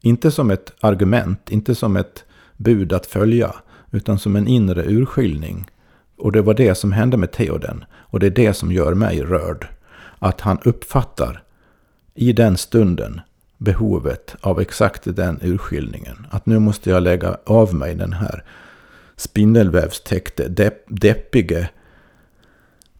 [0.00, 2.24] Inte som ett argument, inte som ett
[2.56, 3.54] bud att följa,
[3.90, 5.70] utan som en inre urskiljning.
[6.16, 7.84] Och det var det som hände med Theoden.
[7.92, 9.68] Och det är det som gör mig rörd.
[10.18, 11.42] Att han uppfattar
[12.14, 13.20] i den stunden
[13.64, 16.26] behovet av exakt den urskiljningen.
[16.30, 18.44] Att nu måste jag lägga av mig den här
[19.16, 21.68] spindelvävstäckte, depp, deppige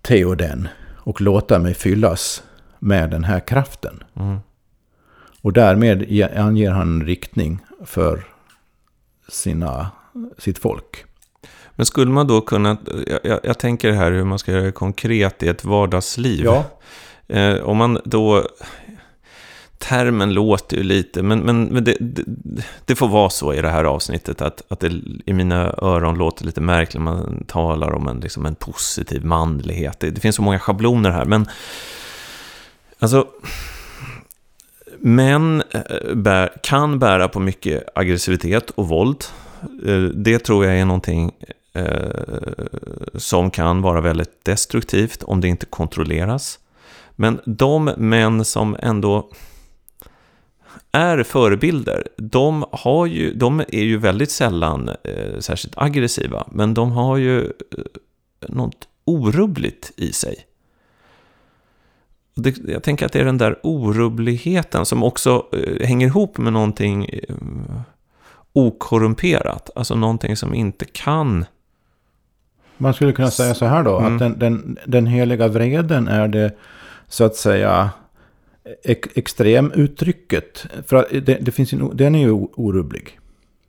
[0.02, 2.42] Theoden och låta mig fyllas
[2.78, 4.02] med den här kraften.
[4.16, 4.38] Mm.
[5.42, 8.24] Och därmed ge- anger han en riktning för
[9.28, 9.90] sina,
[10.38, 11.04] sitt folk.
[11.76, 12.76] Men skulle man då kunna,
[13.22, 16.44] jag, jag, tänker här hur man ska göra det konkret i ett vardagsliv.
[17.28, 18.48] Eh, om man då,
[19.84, 22.22] termen låter ju lite, men, men, men det, det,
[22.84, 24.92] det får vara så i det här avsnittet att, att det
[25.26, 30.00] i mina öron låter lite märkligt när man talar om en, liksom en positiv manlighet.
[30.00, 31.46] Det, det finns så många schabloner här, men
[32.98, 33.26] alltså,
[34.98, 39.24] män eh, bär, kan bära på mycket aggressivitet och våld.
[39.86, 41.32] Eh, det tror jag är någonting
[41.72, 41.84] eh,
[43.14, 46.58] som kan vara väldigt destruktivt om det inte kontrolleras.
[47.16, 49.28] Men de män som ändå
[50.92, 56.92] är förebilder, de, har ju, de är ju väldigt sällan eh, särskilt aggressiva, men de
[56.92, 57.50] har ju eh,
[58.48, 60.36] något orubbligt i sig.
[62.34, 66.52] Det, jag tänker att det är den där orubbligheten som också eh, hänger ihop med
[66.52, 67.34] någonting eh,
[68.52, 71.44] okorrumperat, alltså någonting som inte kan
[72.76, 74.12] Man skulle kunna säga så här då, Mm.
[74.12, 76.56] att den, den, den heliga vreden är det
[77.08, 77.90] så att säga
[79.14, 80.66] extremuttrycket.
[80.86, 83.18] För att det, det finns ju, den är ju orubblig.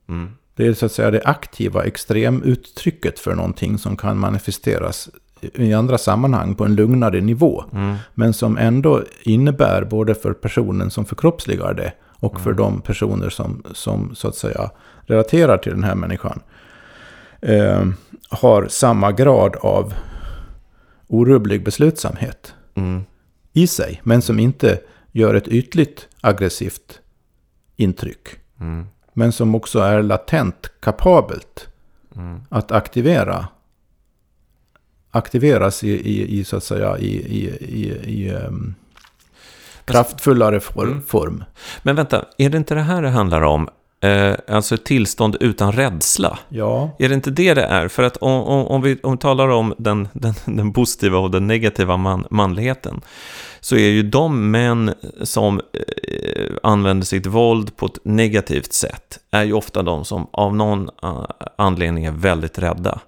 [0.09, 5.09] mm, Det är så att säga det aktiva extremuttrycket för någonting som kan manifesteras
[5.41, 7.63] i andra sammanhang på en lugnare nivå.
[7.73, 13.29] mm, Men som ändå innebär både för personen som förkroppsligar det och för de personer
[13.29, 14.71] som, som så att säga
[15.05, 16.39] relaterar till den här människan.
[17.41, 17.85] Eh,
[18.29, 19.93] har samma grad av
[21.07, 23.03] orubblig beslutsamhet mm,
[23.55, 24.01] i sig.
[24.03, 24.79] Men som inte
[25.11, 26.99] gör ett ytligt aggressivt
[27.75, 28.27] intryck.
[28.59, 31.67] mm, Men som också är latent kapabelt
[32.15, 32.41] mm.
[32.49, 33.47] att aktivera
[35.11, 37.91] aktiveras i, i, i så att säga i, i, i,
[38.23, 38.75] i um,
[39.85, 41.01] kraftfullare for, Mm.
[41.03, 41.43] form.
[41.83, 43.69] Men vänta, är det inte det här det handlar om?
[44.01, 46.39] Eh, alltså ett tillstånd utan rädsla.
[46.49, 46.95] Ja.
[46.99, 47.87] Är det inte det det är?
[47.87, 51.31] För att om, om, om, vi, om vi talar om den, den, den positiva och
[51.31, 53.01] den negativa man, manligheten,
[53.59, 59.43] så är ju de män som eh, använder sitt våld på ett negativt sätt, är
[59.43, 61.25] ju ofta de som av någon uh,
[61.57, 62.99] anledning är väldigt rädda.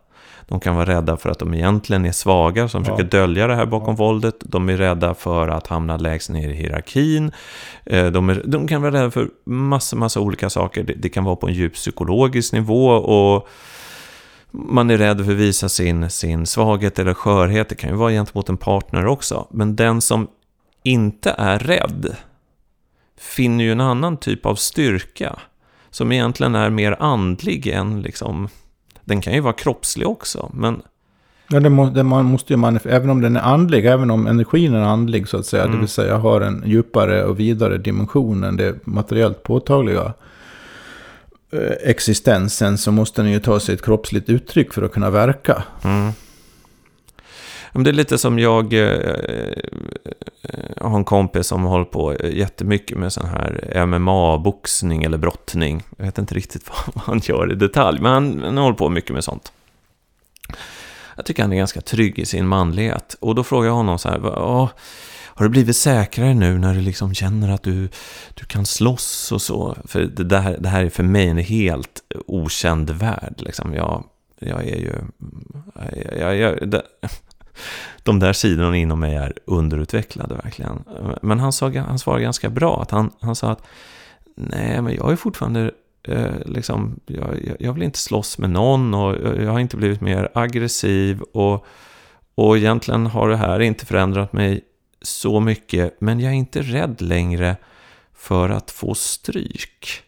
[0.49, 2.85] De kan vara rädda för att de egentligen är svaga, som ja.
[2.85, 4.05] försöker dölja det här bakom ja.
[4.05, 4.35] våldet.
[4.39, 7.31] De är rädda för att hamna lägst ner i hierarkin.
[7.85, 10.83] Eh, de, är, de kan vara rädda för massa, massa olika saker.
[10.83, 13.47] Det, det, kan vara på en djup psykologisk nivå och
[14.51, 17.69] man är rädd för att visa sin, sin svaghet eller skörhet.
[17.69, 19.47] Det kan ju vara gentemot en partner också.
[19.51, 20.27] Men den som
[20.83, 22.15] inte är rädd
[23.19, 25.39] finner ju en annan typ av styrka
[25.89, 28.49] som egentligen är mer andlig än liksom
[29.07, 30.81] den kan ju vara kroppslig också, men...
[31.49, 34.27] Ja, det må, det man måste ju manif- även om den är andlig, även om
[34.27, 35.75] energin är andlig så att säga, mm.
[35.75, 40.13] det vill säga har en djupare och vidare dimension än det materiellt påtagliga
[41.51, 45.63] eh, existensen, så måste den ju ta sig ett kroppsligt uttryck för att kunna verka.
[45.83, 46.11] Mm
[47.77, 49.53] men Det är lite som jag, jag eh,
[50.43, 55.83] eh, har en kompis som håller på jättemycket med sån här MMA-boxning eller brottning.
[55.97, 59.11] Jag vet inte riktigt vad han gör i detalj, men han, han håller på mycket
[59.11, 59.51] med sånt.
[61.15, 63.15] Jag tycker han är ganska trygg i sin manlighet.
[63.19, 64.19] Och då frågar jag honom så här,
[65.25, 67.89] har du blivit säkrare nu när du liksom känner att du,
[68.33, 69.77] du kan slåss och så?
[69.85, 73.33] För det, där, det här är för mig en helt okänd värld.
[73.37, 73.73] Liksom.
[73.73, 74.03] Jag,
[74.39, 74.93] jag är ju...
[75.95, 76.81] Jag, Jag, jag, det,
[78.03, 80.83] de där sidorna inom mig är underutvecklade verkligen.
[81.21, 82.81] Men han, sa, han svarade ganska bra.
[82.81, 83.63] Att han, han sa att
[84.35, 85.71] nej, men jag är fortfarande
[86.03, 90.01] eh, liksom, jag, jag vill inte slåss med någon och eh, jag har inte blivit
[90.01, 91.21] mer aggressiv.
[91.21, 91.65] Och,
[92.35, 94.61] och egentligen har det här inte förändrat mig
[95.01, 96.01] så mycket.
[96.01, 97.55] Men jag är inte rädd längre
[98.15, 100.03] för att få stryk.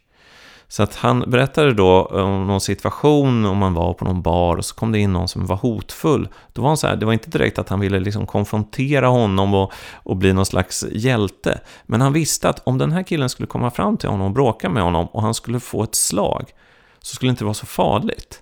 [0.72, 4.66] Så att han berättade då om någon situation om man var på någon bar och
[4.66, 6.28] så kom det in någon som var hotfull.
[6.54, 9.54] Då var han så här, det var inte direkt att han ville liksom konfrontera honom
[9.54, 11.62] och, och bli någon slags hjälte.
[11.86, 14.70] Men han visste att om den här killen skulle komma fram till honom och bråka
[14.70, 16.46] med honom och han skulle få ett slag
[17.00, 18.42] så skulle det inte vara så farligt.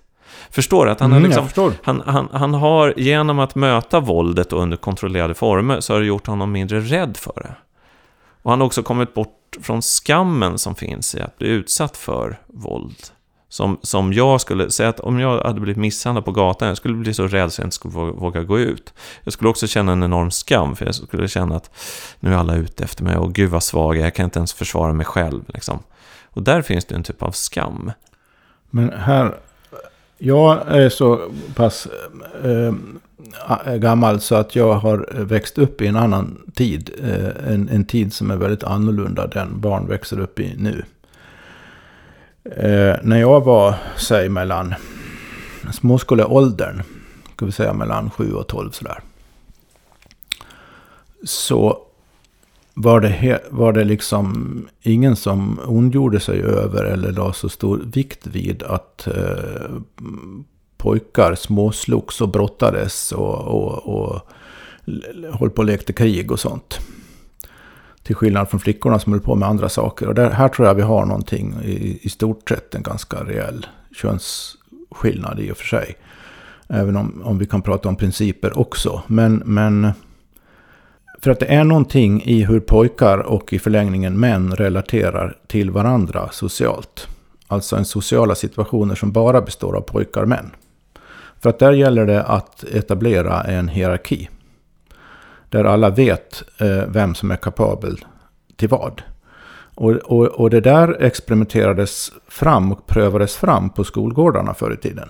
[0.50, 0.90] Förstår du?
[0.90, 5.34] Att han, mm, har liksom, han, han, han har genom att möta våldet under kontrollerade
[5.34, 7.54] former så har det gjort honom mindre rädd för det.
[8.48, 12.40] Och han har också kommit bort från skammen som finns i att bli utsatt för
[12.46, 12.96] våld.
[13.48, 16.94] Som, som jag skulle säga att om jag hade blivit misshandlad på gatan, jag skulle
[16.94, 18.94] bli så rädd så jag inte skulle våga gå ut.
[19.24, 21.70] Jag skulle också känna en enorm skam, för jag skulle känna att
[22.20, 24.38] nu är alla ute efter mig och gud vad svag jag är, jag kan inte
[24.38, 25.44] ens försvara mig själv.
[25.48, 25.78] Liksom.
[26.24, 27.92] Och där finns det en typ av skam.
[28.70, 29.38] Men här,
[30.18, 31.88] jag är så pass
[32.44, 32.72] eh,
[33.46, 36.90] Ah, eh, gammal så att jag har eh, växt upp i en annan tid.
[37.02, 40.84] Eh, en, en tid som är väldigt annorlunda den barn växer upp i nu.
[42.44, 44.74] Eh, när jag var, säg mellan
[45.72, 46.82] småskoleåldern,
[47.36, 49.00] ska vi säga mellan 7 och 12 sådär.
[51.24, 51.78] Så
[52.74, 58.26] var det, var det liksom ingen som ondgjorde sig över eller la så stor vikt
[58.26, 59.70] vid att eh,
[60.78, 64.20] pojkar småslogs och brottades och, och, och
[65.38, 66.78] höll på och lekte krig och sånt.
[68.02, 70.08] Till skillnad från flickorna som höll på med andra saker.
[70.08, 73.66] Och där, här tror jag vi har någonting i, i stort sett en ganska rejäl
[73.92, 75.96] könsskillnad i och för sig.
[76.68, 79.02] Även om, om vi kan prata om principer också.
[79.06, 79.92] Men, men
[81.20, 86.28] för att det är någonting i hur pojkar och i förlängningen män relaterar till varandra
[86.32, 87.08] socialt.
[87.46, 90.50] Alltså en sociala situationer som bara består av pojkar och män.
[91.40, 94.28] För att där gäller det att etablera en hierarki.
[95.48, 98.04] Där alla vet eh, vem som är kapabel
[98.56, 99.02] till vad.
[99.74, 105.08] Och, och, och det där experimenterades fram och prövades fram på skolgårdarna förr i tiden.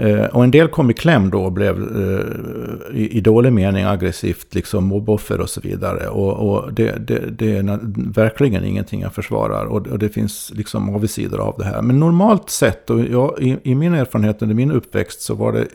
[0.00, 3.84] Eh, och en del kom i kläm då och blev eh, i, i, dålig mening
[3.84, 6.08] aggressivt liksom mobboffer och så vidare.
[6.08, 7.78] Och, och det, det, det, är
[8.12, 9.64] verkligen ingenting jag försvarar.
[9.64, 11.82] Och, och, det finns liksom avsidor av det här.
[11.82, 15.66] Men normalt sett, och jag, i, i min erfarenhet under min uppväxt så var det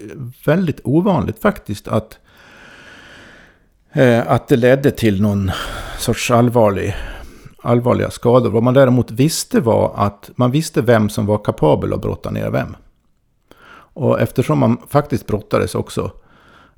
[0.46, 2.18] väldigt ovanligt faktiskt att,
[3.94, 5.52] eh, att det ledde till någon
[5.98, 6.96] sorts allvarlig
[7.62, 8.49] allvarliga skador.
[8.49, 12.49] Vad man däremot visste var att man visste vem som var kapabel att brotta ner
[12.49, 12.76] vem.
[13.96, 16.12] Och eftersom man faktiskt brottades också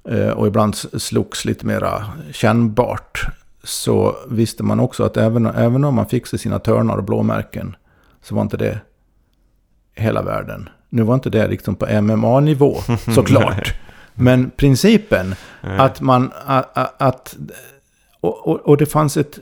[0.10, 3.22] eh, och ibland slogs lite mera kännbart
[3.64, 7.76] så visste man också att även, även om man fick sig sina törnar och blåmärken
[8.22, 8.80] så var inte det
[9.96, 10.70] hela världen.
[10.90, 12.78] Nu var inte det liksom på MMA-nivå
[13.16, 13.74] såklart.
[14.14, 16.32] Men principen att man...
[16.46, 17.38] Att, att
[18.20, 19.40] och, och, och, det fanns ett,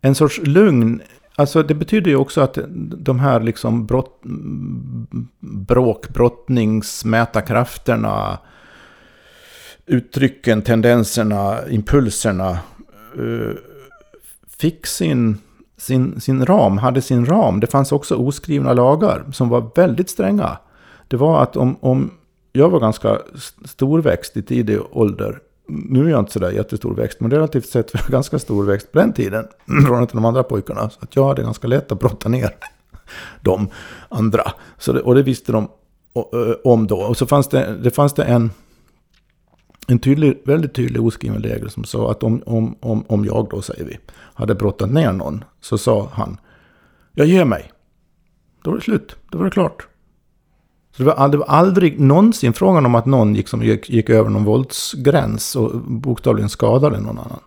[0.00, 1.00] en sorts lugn
[1.36, 2.58] alltså det betyder ju också att
[2.96, 4.20] de här liksom brott,
[5.40, 8.38] bråk, brottningsmätarkrafterna,
[9.86, 12.50] uttrycken, tendenserna, impulserna
[13.18, 13.50] eh,
[14.58, 15.38] fick sin,
[15.76, 17.60] sin, sin ram, hade sin ram.
[17.60, 20.58] Det fanns också oskrivna lagar som var väldigt stränga.
[21.08, 22.10] Det var att om, om
[22.52, 23.18] jag var ganska
[23.64, 28.00] storväxt i tidig ålder nu är jag inte sådär jättestor växt, men relativt sett var
[28.04, 29.46] jag ganska stor växt på den tiden.
[29.86, 30.90] Från de andra pojkarna.
[30.90, 32.50] Så att jag hade ganska lätt att brotta ner
[33.40, 33.68] de
[34.08, 34.52] andra.
[34.78, 35.68] Så det, och det visste de
[36.14, 36.96] eh, om då.
[36.96, 38.50] Och så fanns det, det, fanns det en,
[39.86, 43.62] en tydlig, väldigt tydlig oskriven regel som sa att om, om, om, om jag då,
[43.62, 43.98] säger vi,
[44.34, 46.38] hade brottat ner någon, så sa han,
[47.14, 47.72] jag ger mig.
[48.62, 49.86] Då var det slut, då var det klart.
[50.96, 54.10] Så det var, det var aldrig någonsin frågan om att någon gick, som gick, gick
[54.10, 57.40] över någon våldsgräns och bokstavligen skadade någon annan.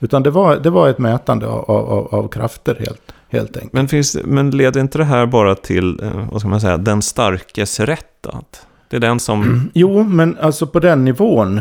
[0.00, 3.72] Utan det var, det var ett mätande av, av, av krafter helt, helt enkelt.
[3.72, 7.02] Men, finns, men leder inte det här bara till, eh, vad ska man säga, den
[7.02, 8.26] starkes rätt?
[8.26, 9.70] Att det är den som...
[9.74, 11.60] Jo, men alltså på den nivån,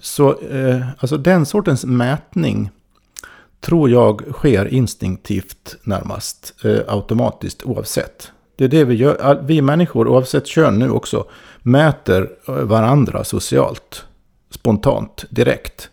[0.00, 2.70] så, eh, alltså den sortens mätning
[3.60, 8.32] tror jag sker instinktivt närmast, eh, automatiskt oavsett.
[8.58, 9.42] Det är det vi gör.
[9.42, 11.26] Vi människor, oavsett kön nu också,
[11.62, 14.04] mäter eh, varandra socialt.
[14.50, 15.90] Spontant, direkt.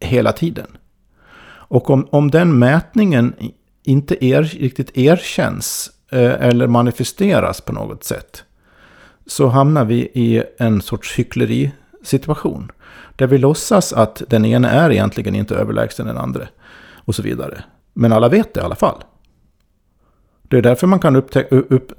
[0.00, 0.66] Hela tiden.
[1.46, 3.34] Och om, om den mätningen
[3.82, 8.44] inte er, riktigt erkänns eh, eller manifesteras på något sätt.
[9.26, 12.72] Så hamnar vi i en sorts hycklerisituation.
[13.16, 16.48] Där vi låtsas att den ena är egentligen inte överlägsen den andra.
[16.96, 17.64] Och så vidare.
[17.92, 19.04] Men alla vet det i alla fall.
[20.54, 21.92] Det är därför man kan upp, upp,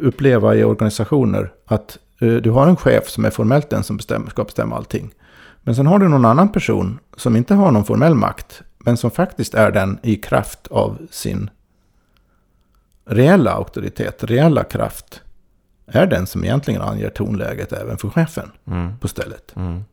[0.00, 4.30] uppleva i organisationer att uh, du har en chef som är formellt den som bestämmer,
[4.30, 5.10] ska bestämma allting.
[5.62, 9.10] Men sen har du någon annan person som inte har någon formell makt, men som
[9.10, 11.50] faktiskt är den i kraft av sin
[13.04, 15.22] reella auktoritet, reella kraft,
[15.86, 18.98] är den som egentligen anger tonläget även för chefen mm.
[18.98, 19.56] på stället.
[19.56, 19.84] Mm.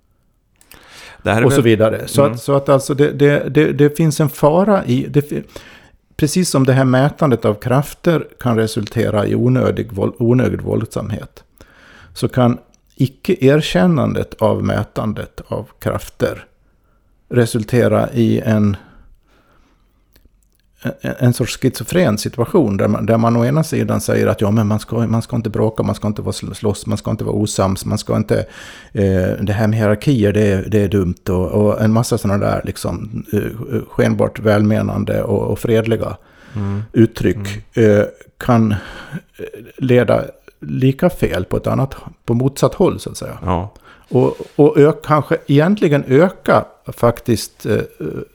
[1.24, 1.52] och väl...
[1.52, 2.08] så vidare.
[2.08, 2.34] Så, mm.
[2.34, 5.08] att, så att alltså det, det, det, det, finns en fara i...
[5.10, 5.32] Det,
[6.20, 11.44] Precis som det här mätandet av krafter kan resultera i onödig, onödig våldsamhet.
[12.14, 12.58] Så kan
[12.96, 16.46] icke-erkännandet av mätandet av krafter
[17.30, 18.78] resultera i en,
[21.02, 22.78] en, sorts schizofren situation.
[22.78, 25.36] Där man, där man å ena sidan säger att ja, men man, ska, man ska
[25.36, 28.46] inte bråka, man ska inte vara slåss, man ska inte vara osams, man ska inte...
[28.92, 31.30] Eh, det här med hierarkier, det är, det är dumt.
[31.30, 36.18] Och, och en massa sådana där liksom, eh, skenbart välmenande och, och fredliga
[36.56, 36.84] mm.
[36.94, 38.00] uttryck mm.
[38.00, 38.06] Eh,
[38.38, 38.76] kan
[39.78, 40.24] leda
[40.60, 43.38] lika fel på ett annat, på motsatt håll så att säga.
[43.46, 43.74] Ja.
[44.10, 47.78] Och, och ök, kanske egentligen öka faktiskt eh,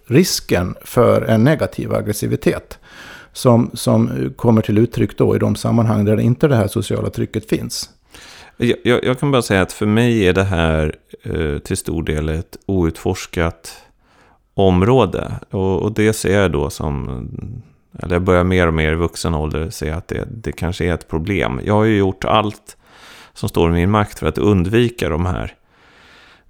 [0.07, 2.79] risken för en negativ aggressivitet.
[3.33, 7.49] Som, som kommer till uttryck då i de sammanhang där inte det här sociala trycket
[7.49, 7.91] finns.
[8.57, 12.03] Jag, jag, jag kan bara säga att för mig är det här eh, till stor
[12.03, 13.77] del ett outforskat
[14.55, 15.35] område.
[15.51, 17.27] Och, och, det ser jag då som,
[17.99, 20.95] eller jag börjar mer och mer i vuxen ålder se att det, det kanske är
[20.95, 21.61] ett problem.
[21.65, 22.77] Jag har ju gjort allt
[23.33, 25.55] som står i min makt för att undvika de här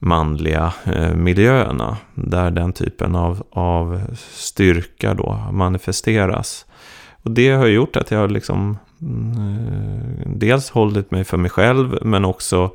[0.05, 1.97] manliga eh, miljöerna.
[2.15, 4.01] Där den typen av, av
[4.33, 6.67] styrka då manifesteras.
[7.23, 11.99] Och det har gjort att jag liksom mm, eh, dels hållit mig för mig själv
[12.03, 12.71] men också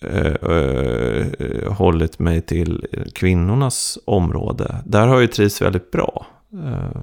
[0.00, 4.76] eh, eh, hållit mig till kvinnornas område.
[4.84, 7.00] Där har jag trivts väldigt bra eh,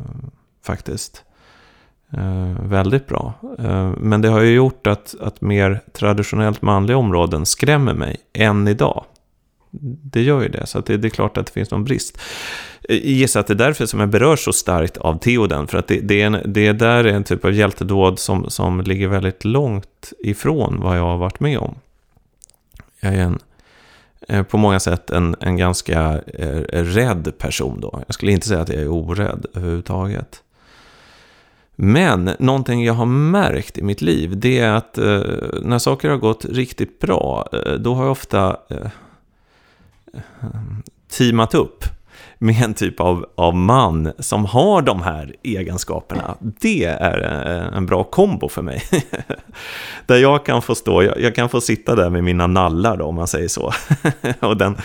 [0.66, 1.24] faktiskt.
[2.18, 3.34] Eh, väldigt bra.
[3.60, 8.68] Eh, men det har ju gjort att, att mer traditionellt manliga områden skrämmer mig än
[8.68, 9.06] idag.
[10.04, 12.18] Det gör ju det, så det, det, är klart att det finns någon brist.
[12.90, 15.78] Eh, jag gissar att det är därför som jag berörs så starkt av Theoden, för
[15.78, 19.08] att det, det, är en, det där är en typ av hjältedåd som, som ligger
[19.08, 21.76] väldigt långt ifrån vad jag har varit med om.
[23.00, 23.40] Jag är en,
[24.28, 28.04] eh, på många sätt en, en ganska eh, rädd person då.
[28.08, 30.43] Jag skulle inte säga att jag är orädd överhuvudtaget.
[31.76, 35.22] Men någonting jag har märkt i mitt liv, det är att eh,
[35.62, 38.88] när saker har gått riktigt bra, eh, då har jag ofta eh,
[41.18, 41.84] teamat upp
[42.38, 46.36] med en typ av, av man som har de här egenskaperna.
[46.40, 48.84] Det är en, en bra kombo för mig.
[50.06, 53.06] där jag kan få stå, jag, jag, kan få sitta där med mina nallar då,
[53.06, 53.74] om man säger så.
[54.40, 54.78] och den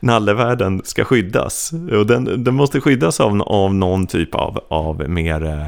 [0.00, 1.72] nallevärlden ska skyddas.
[1.92, 5.66] Och den, den måste skyddas av, av någon typ av, av mer eh,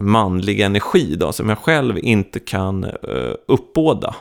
[0.00, 4.14] manlig energi då, som jag själv inte kan uh, uppbåda.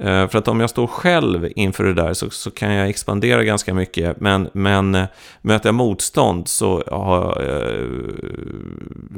[0.00, 3.44] Eh, för att om jag står själv inför det där så, så kan jag expandera
[3.44, 4.20] ganska mycket.
[4.20, 5.06] Men, men eh,
[5.42, 7.34] möter jag motstånd så har,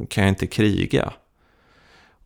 [0.09, 1.13] kan jag inte kriga.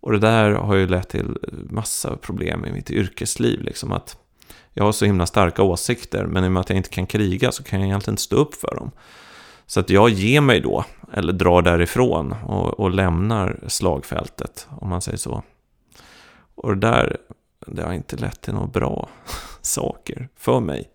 [0.00, 1.38] Och det där har ju lett till
[1.70, 3.62] massa problem i mitt yrkesliv.
[3.62, 4.16] Liksom att
[4.72, 7.52] jag har så himla starka åsikter, men i och med att jag inte kan kriga
[7.52, 8.90] så kan jag egentligen inte stå upp för dem.
[9.66, 15.00] Så att jag ger mig då, eller drar därifrån och, och lämnar slagfältet, om man
[15.00, 15.42] säger så.
[16.54, 17.16] Och det där,
[17.66, 19.08] det har inte lett till några bra
[19.60, 20.90] saker för mig.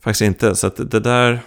[0.00, 1.40] Faktiskt inte, så att det där,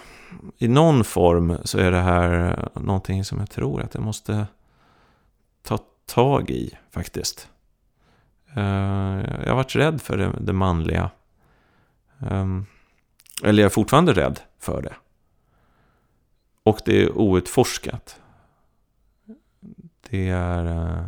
[0.58, 4.46] i någon form så är det här någonting som jag tror att jag måste
[5.62, 7.48] ta tag i faktiskt.
[8.56, 8.62] Eh,
[9.42, 11.10] jag har varit rädd för det, det manliga.
[12.30, 12.66] Ehm,
[13.42, 14.94] eller jag är fortfarande rädd för det.
[16.64, 18.20] Och det är outforskat.
[20.10, 20.66] Det är...
[20.66, 21.04] Eh,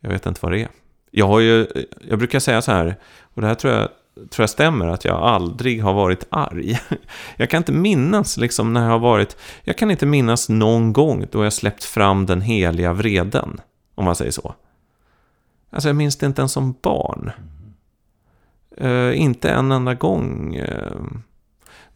[0.00, 0.68] jag vet inte vad det är.
[1.10, 1.66] Jag, har ju,
[2.08, 3.88] jag brukar säga så här, och det här tror jag,
[4.30, 6.80] tror jag stämmer, att jag aldrig har varit arg.
[7.36, 9.36] Jag kan inte minnas liksom när jag har varit...
[9.64, 13.60] Jag kan inte minnas någon gång då jag släppt fram den heliga vreden,
[13.94, 14.54] om man säger så.
[15.70, 17.30] Alltså jag minns det inte ens som barn.
[18.80, 20.56] Uh, inte en enda gång.
[20.56, 21.02] Uh,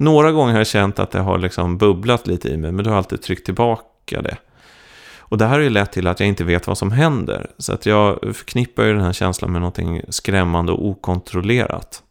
[0.01, 2.91] några gånger har jag känt att det har liksom bubblat lite i mig, men då
[2.91, 4.37] har jag alltid tryckt tillbaka det.
[5.19, 7.51] Och det här har ju lett till att jag inte vet vad som händer.
[7.59, 12.03] Så att jag förknippar ju den här känslan med någonting skrämmande och okontrollerat.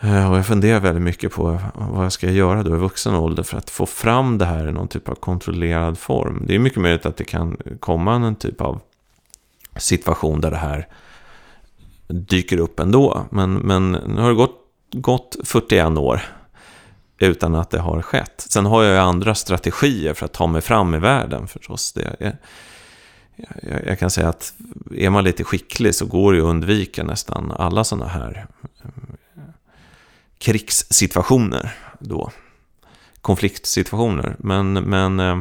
[0.00, 3.42] Eh, och jag funderar väldigt mycket på vad jag ska göra då i vuxen ålder
[3.42, 6.42] för att få fram det här i någon typ av kontrollerad form.
[6.46, 8.80] Det är mycket möjligt att det kan komma en typ av
[9.76, 10.88] situation där det här
[12.08, 13.26] dyker upp ändå.
[13.30, 14.59] Men, men nu har det gått,
[14.92, 16.22] gått 41 år
[17.18, 18.46] utan att det har skett.
[18.48, 21.92] Sen har jag ju andra strategier för att ta mig fram i världen förstås.
[21.92, 22.36] Det är,
[23.62, 24.52] jag, jag kan säga att
[24.96, 28.46] är man lite skicklig så går det att undvika nästan alla sådana här
[28.84, 28.90] eh,
[30.38, 32.30] krigssituationer då.
[33.20, 34.36] Konfliktsituationer.
[34.38, 35.38] Men, men eh,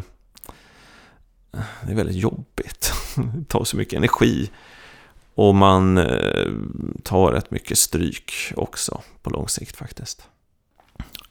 [1.85, 2.93] det är väldigt jobbigt.
[3.15, 4.49] Det tar så mycket energi.
[5.39, 6.51] Och man eh,
[7.03, 10.21] tar rätt mycket stryk också på lång sikt faktiskt.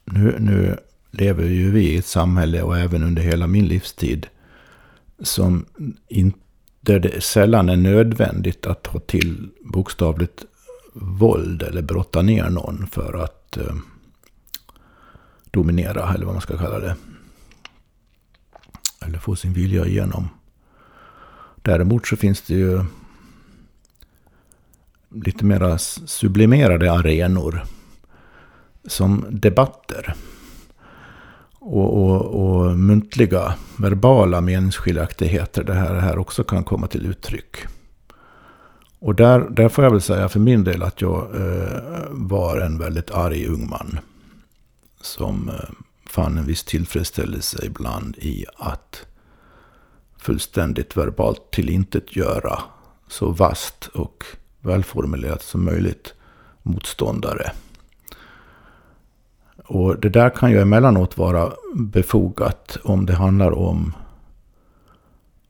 [0.05, 0.77] Nu, nu
[1.11, 4.27] lever ju vi i ett samhälle och även under hela min livstid
[5.23, 5.67] som
[6.09, 6.39] inte
[6.81, 10.45] där det sällan är nödvändigt att ta till bokstavligt
[10.95, 13.77] våld eller brotta ner någon för att eh,
[15.51, 16.97] dominera, eller vad man ska kalla det.
[19.07, 20.29] Eller få sin vilja igenom.
[21.63, 22.85] Däremot så finns det ju
[25.11, 27.65] lite mera sublimerade arenor
[28.85, 30.15] som debatter.
[31.61, 37.57] Och, och, och muntliga, verbala meningsskiljaktigheter det här, det här också kan komma till uttryck.
[39.01, 42.79] Och där, där får jag väl säga för min del att jag eh, var en
[42.79, 43.99] väldigt arg ung man.
[45.01, 45.55] Som eh,
[46.11, 49.07] fann en viss tillfredsställelse ibland i att
[50.19, 52.59] fullständigt verbalt tillintetgöra
[53.09, 54.25] så vast och
[54.61, 56.15] välformulerat som möjligt
[56.63, 57.53] motståndare.
[59.65, 63.93] Och det där kan ju emellanåt vara befogat om det handlar om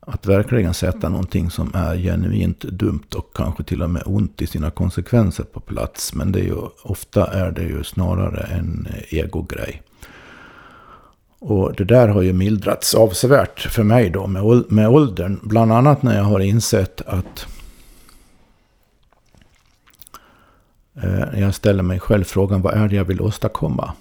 [0.00, 4.46] att verkligen sätta någonting som är genuint dumt och kanske till och med ont i
[4.46, 6.14] sina konsekvenser på plats.
[6.14, 9.82] Men det är ju, ofta är det ju snarare en egogrej.
[11.38, 15.40] Och det där har ju mildrats avsevärt för mig då med, med åldern.
[15.42, 17.46] Bland annat när jag har insett att
[20.87, 23.94] eh, Eh, jag ställer mig själv frågan vad är det jag vill åstadkomma?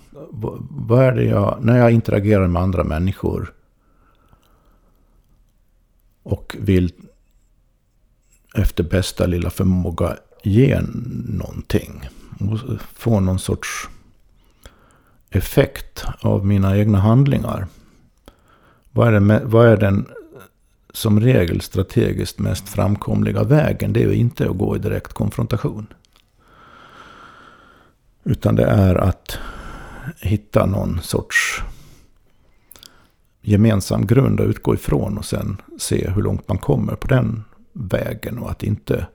[0.70, 3.54] vad är det jag, när jag interagerar med andra människor
[6.24, 6.92] och vill
[8.56, 10.82] efter bästa lilla förmåga ge
[11.28, 12.10] någonting.
[12.94, 13.90] Få någon sorts
[15.30, 17.68] effekt av mina egna handlingar.
[18.92, 20.06] Vad är, det, vad är den
[20.94, 23.94] som regel strategiskt mest framkomliga vägen?
[23.94, 25.88] Det är ju inte att gå i direkt konfrontation.
[28.30, 29.40] Utan det är att
[30.20, 31.64] hitta någon sorts
[33.42, 38.38] gemensam grund att utgå ifrån och sen se hur långt man kommer på den vägen.
[38.38, 39.08] Och att inte,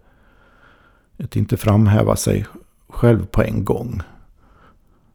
[1.19, 2.47] att inte framhäva sig
[2.89, 4.03] själv på en gång.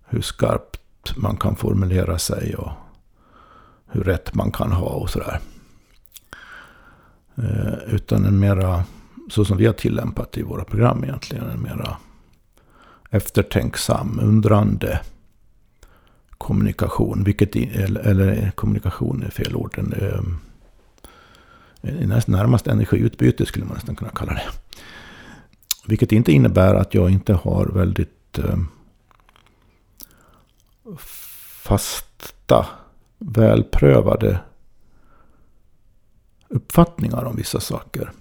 [0.06, 2.72] Hur skarpt man kan formulera sig och
[3.88, 5.39] hur rätt man kan ha och sådär.
[7.36, 8.84] Eh, utan en mera,
[9.30, 11.98] så som vi har tillämpat i våra program egentligen, en mera
[13.18, 14.99] eftertänksam, undrande
[16.38, 17.24] kommunikation.
[17.24, 19.78] Vilket, eller, eller kommunikation är fel ord.
[19.78, 20.38] En, ehm,
[22.07, 24.45] nästan närmast energiutbyte skulle man nästan kunna kalla det.
[25.88, 28.57] Vilket inte innebär att jag inte har väldigt eh,
[31.63, 32.65] fasta,
[33.18, 34.39] välprövade
[36.47, 38.11] uppfattningar om vissa saker.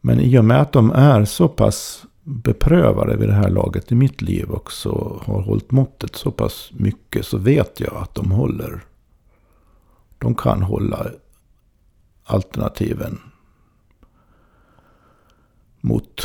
[0.00, 3.94] Men i och med att de är så pass beprövade vid det här laget i
[3.94, 8.84] mitt liv också har hållit måttet så pass mycket så vet jag att de håller.
[10.18, 11.06] De kan hålla
[12.24, 13.20] alternativen
[15.80, 16.22] mot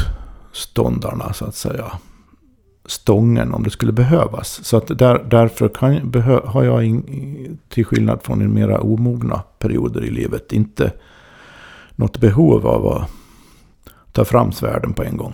[0.52, 1.92] ståndarna så att säga.
[2.86, 4.66] Stången om det skulle behövas.
[4.66, 9.44] Så att där, därför kan, behö, har jag in, till skillnad från i mera omogna
[9.60, 10.94] perioder i livet inte
[11.96, 13.10] något behov av att
[14.12, 15.34] ta fram svärden på en gång.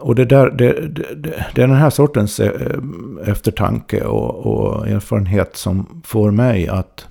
[0.00, 1.16] Och det, där, det, det,
[1.54, 2.52] det, är den här sortens eh,
[3.26, 7.06] eftertanke och, och, erfarenhet som får mig att,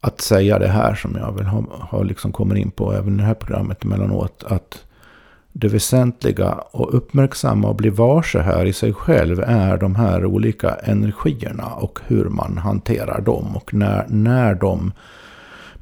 [0.00, 3.16] att säga det här som jag vill ha, ha liksom kommer in på även i
[3.16, 4.44] det här programmet emellanåt.
[4.46, 4.84] Att
[5.58, 10.74] det väsentliga och uppmärksamma och bli varse här i sig själv är de här olika
[10.74, 14.92] energierna och hur man hanterar dem och när, när de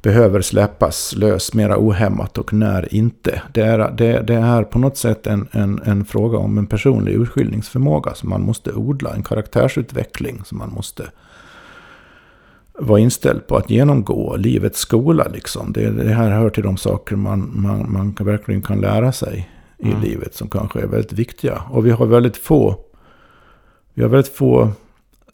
[0.05, 3.41] behöver släppas lös mera ohämmat och när inte.
[3.53, 7.13] Det är, det, det är på något sätt en, en, en fråga om en personlig
[7.15, 11.03] urskiljningsförmåga som man måste odla, en karaktärsutveckling som man måste
[12.73, 15.27] vara inställd på att genomgå livets skola.
[15.33, 15.73] Liksom.
[15.73, 19.89] Det, det här hör till de saker man, man, man verkligen kan lära sig i
[19.89, 20.01] mm.
[20.01, 21.61] livet som kanske är väldigt viktiga.
[21.69, 22.75] Och vi har väldigt få,
[23.93, 24.69] vi har väldigt få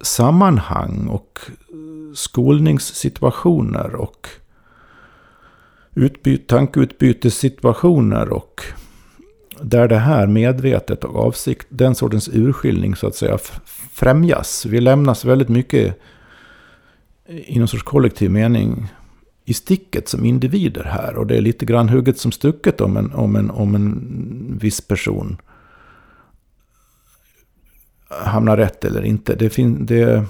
[0.02, 1.40] sammanhang och
[2.16, 4.28] skolningssituationer och
[5.96, 8.62] utbyt, tankeutbytessituationer och
[9.62, 13.38] där det här medvetet och avsikt, den sortens urskiljning så att säga
[13.92, 14.66] främjas.
[14.66, 16.00] Vi lämnas väldigt mycket
[17.28, 18.88] i någon sorts kollektiv mening
[19.46, 21.16] i sticket som individer här.
[21.16, 24.82] Och det är lite grann hugget som stucket om en, om en, om en viss
[24.82, 25.38] person
[28.10, 29.36] hamnar rätt eller inte.
[29.36, 30.26] Det, fin, det,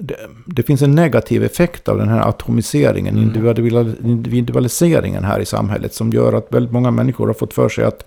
[0.00, 0.16] det,
[0.46, 3.98] det, finns en negativ effekt av den här atomiseringen, mm.
[4.04, 8.04] individualiseringen här i samhället som gör att väldigt många människor har fått för sig att,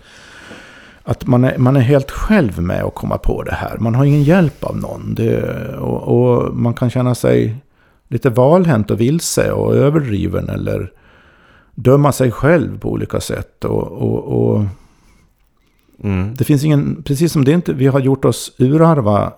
[1.03, 3.77] att man, är, man är helt själv med att komma på det här.
[3.77, 5.15] Man har ingen hjälp av någon.
[5.15, 7.55] Det, och, och, man kan känna sig
[8.07, 10.91] lite valhänt och vilse och överdriven eller
[11.75, 13.65] döma sig själv på olika sätt.
[13.65, 14.65] och, och, och
[16.03, 16.35] Mm.
[16.35, 19.33] Det finns ingen, precis som det inte, vi har gjort oss urarva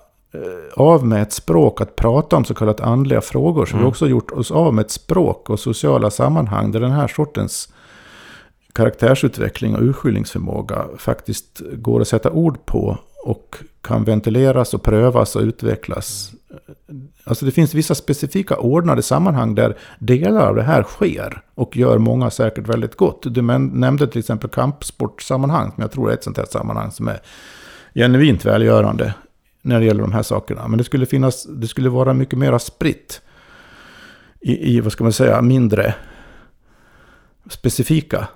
[0.76, 3.66] av med ett språk att prata om så kallat andliga frågor.
[3.66, 3.80] Så mm.
[3.80, 7.08] vi har också gjort oss av med ett språk och sociala sammanhang där den här
[7.08, 7.74] sortens
[8.74, 15.42] karaktärsutveckling och urskiljningsförmåga faktiskt går att sätta ord på och kan ventileras och prövas och
[15.42, 16.32] utvecklas.
[17.24, 21.98] Alltså det finns vissa specifika ordnade sammanhang där delar av det här sker och gör
[21.98, 23.24] många säkert väldigt gott.
[23.24, 27.20] Du nämnde till exempel kampsportsammanhang som jag tror är ett sånt här sammanhang som är
[27.94, 29.14] genuint välgörande
[29.62, 30.68] när det gäller de här sakerna.
[30.68, 33.22] Men det skulle, finnas, det skulle vara mycket mer spritt
[34.41, 35.93] i, i, vad ska man säga, mindre
[37.49, 38.28] specifika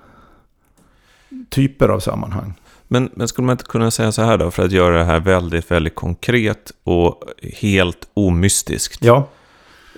[1.50, 2.54] typer av sammanhang.
[2.88, 5.20] Men, men skulle man inte kunna säga så här då, för att göra det här
[5.20, 9.04] väldigt, väldigt konkret och helt omystiskt?
[9.04, 9.28] Ja.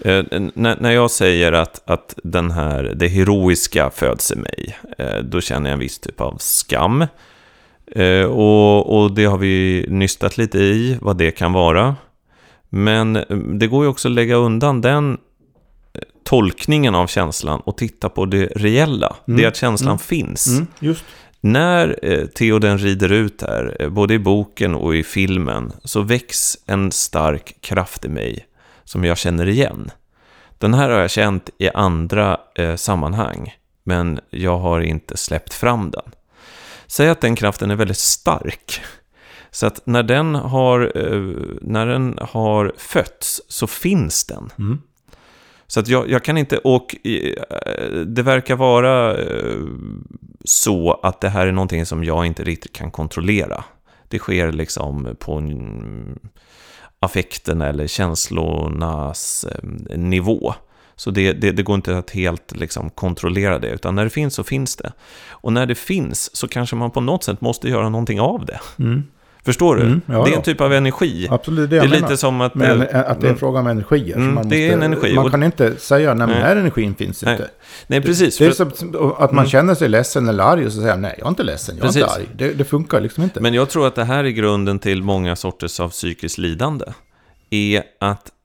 [0.04, 0.24] Eh,
[0.54, 5.40] när, när jag säger att, att den här, det heroiska föds i mig, eh, då
[5.40, 7.06] känner jag en viss typ av skam.
[7.92, 11.96] Eh, och, och det har vi nystat lite i, vad det kan vara.
[12.68, 15.18] Men eh, det går ju också att lägga undan den
[15.92, 19.16] eh, tolkningen av känslan och titta på det reella.
[19.28, 19.40] Mm.
[19.40, 19.98] Det att känslan mm.
[19.98, 20.46] finns.
[20.46, 20.66] Mm.
[20.78, 21.04] Just.
[21.40, 26.92] När eh, Theoden rider ut här, både i boken och i filmen, så väcks en
[26.92, 28.46] stark kraft i mig
[28.84, 29.90] som jag känner igen.
[30.58, 35.90] Den här har jag känt i andra eh, sammanhang, men jag har inte släppt fram
[35.90, 36.12] den.
[36.86, 38.80] Säg att den kraften är väldigt stark.
[39.50, 41.20] Så att när den har, eh,
[41.60, 44.52] när den har fötts så finns den.
[44.58, 44.82] Mm.
[45.66, 47.34] Så att jag, jag, kan inte, och eh,
[48.06, 49.56] det verkar vara eh,
[50.44, 53.64] så att det här är någonting som jag inte riktigt kan kontrollera.
[54.08, 56.18] Det sker liksom på en
[57.00, 59.46] affekten eller känslornas
[59.96, 60.54] nivå.
[60.96, 64.34] Så det, det, det, går inte att helt liksom, kontrollera det, utan när det finns
[64.34, 64.92] så finns det.
[65.28, 68.60] Och när det finns så kanske man på något sätt måste göra någonting av det.
[68.78, 69.02] Mm.
[69.46, 69.82] Förstår du?
[69.82, 71.28] Mm, ja, det är en typ av energi.
[71.30, 72.54] Absolut, det, det är lite som att...
[72.54, 73.36] Men, att det är en mm.
[73.36, 74.16] fråga om energier.
[74.16, 75.14] Mm, måste, det är en energi.
[75.14, 77.32] Man kan inte säga, nej, den här energin finns nej.
[77.32, 77.50] inte.
[77.86, 78.38] Nej, precis.
[78.38, 79.46] Det, det är som att man mm.
[79.46, 81.88] känner sig ledsen eller arg och så säger nej, jag är inte ledsen, jag är
[81.88, 82.02] precis.
[82.02, 82.28] inte arg.
[82.34, 83.40] Det, det, funkar liksom inte.
[83.40, 86.86] Men jag tror att det här är grunden till många sorters av psykiskt lidande.
[87.50, 88.35] Är att eh,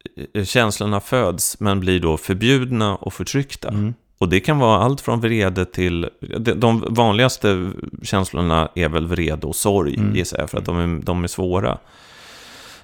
[0.43, 3.69] känslorna föds men blir då förbjudna och förtryckta.
[3.69, 3.93] Mm.
[4.17, 6.09] Och det kan vara allt från vrede till...
[6.55, 7.71] de- vanligaste
[8.03, 10.15] känslorna är väl vrede och sorg, Mm.
[10.15, 11.77] gissar jag, för att de är, de är svåra.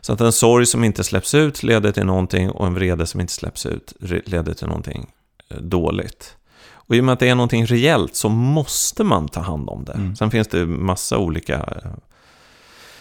[0.02, 3.22] Så att en sorg som inte släpps ut leder till någonting och en vrede som
[3.22, 3.94] inte släpps ut
[4.26, 5.08] leder till någonting
[5.50, 6.36] eh, dåligt.
[6.72, 9.86] Och i och med att det är någonting reellt så måste man ta hand om
[9.86, 9.94] det.
[9.94, 10.16] Mm.
[10.16, 11.92] Sen finns det massa olika eh,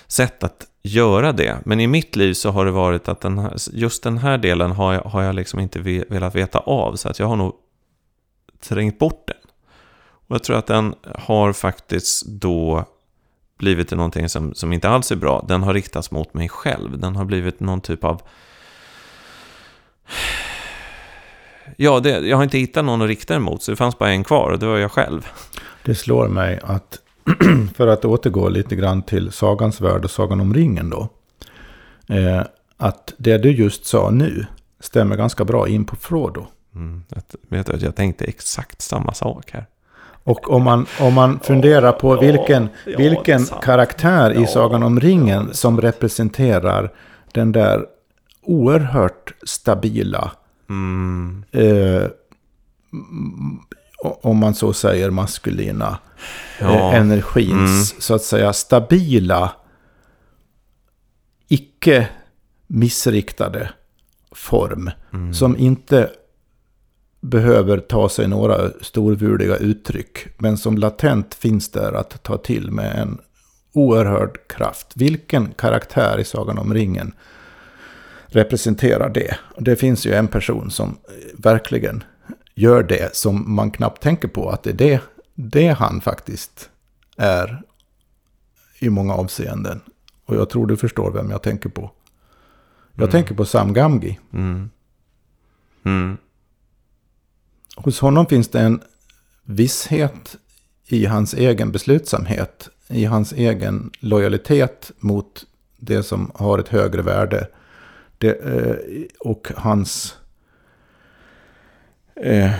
[0.08, 1.58] sätt att göra det.
[1.64, 4.70] Men i mitt liv så har det varit att den här, just den här delen
[4.70, 5.78] har jag, har jag liksom inte
[6.08, 6.96] velat veta av.
[6.96, 7.54] Så att jag har nog
[8.60, 9.36] trängt bort den.
[10.28, 12.84] Och jag tror att den har faktiskt då
[13.58, 15.44] blivit till någonting som, som inte alls är bra.
[15.48, 16.98] Den har riktats mot mig själv.
[16.98, 18.22] Den har blivit någon typ av...
[21.76, 24.10] Ja, det, jag har inte hittat någon att rikta den mot, så det fanns bara
[24.10, 25.28] en kvar och det var jag själv.
[25.84, 26.98] Det slår mig att,
[27.74, 31.08] för att återgå lite grann till Sagans värld och Sagan om ringen då.
[32.14, 32.42] Eh,
[32.76, 34.46] att det du just sa nu
[34.80, 36.46] stämmer ganska bra in på Frodo.
[36.74, 39.66] Mm, att, vet du, jag tänkte exakt samma sak här.
[40.24, 44.82] Och om man, om man funderar på ja, vilken, ja, vilken karaktär i Ja, Sagan
[44.82, 46.92] om ringen som representerar
[47.32, 47.86] den där
[48.42, 50.32] oerhört stabila,
[50.68, 52.02] Mm, eh,
[53.98, 55.98] om man så säger maskulina,
[56.60, 59.52] ja, eh, energins så att säga stabila,
[61.48, 62.08] icke
[62.66, 63.70] missriktade
[64.32, 64.90] form.
[65.12, 66.10] mm, Som inte
[67.20, 70.26] behöver ta sig några storvuliga uttryck.
[70.38, 73.18] Men som latent finns där att ta till med en
[73.72, 74.86] oerhörd kraft.
[74.94, 77.12] Vilken karaktär i Sagan om ringen
[78.26, 79.36] representerar det?
[79.54, 82.04] Och Det finns ju en person som eh, verkligen
[82.56, 84.50] gör det som man knappt tänker på.
[84.50, 85.00] Att det är det,
[85.34, 86.70] det han faktiskt
[87.16, 87.62] är
[88.78, 89.80] i många avseenden.
[90.24, 91.90] Och jag tror du förstår vem jag tänker på.
[92.94, 93.10] Jag Mm.
[93.12, 94.18] tänker på Sam Gamgi.
[94.32, 94.70] mm,
[95.84, 96.16] mm,
[97.76, 98.80] Hos honom finns det en
[99.44, 100.36] visshet
[100.86, 105.44] i hans egen beslutsamhet, i hans egen lojalitet mot
[105.76, 107.48] det som har ett högre värde.
[108.18, 108.76] Det, eh,
[109.20, 110.16] och hans...
[112.22, 112.50] Eh,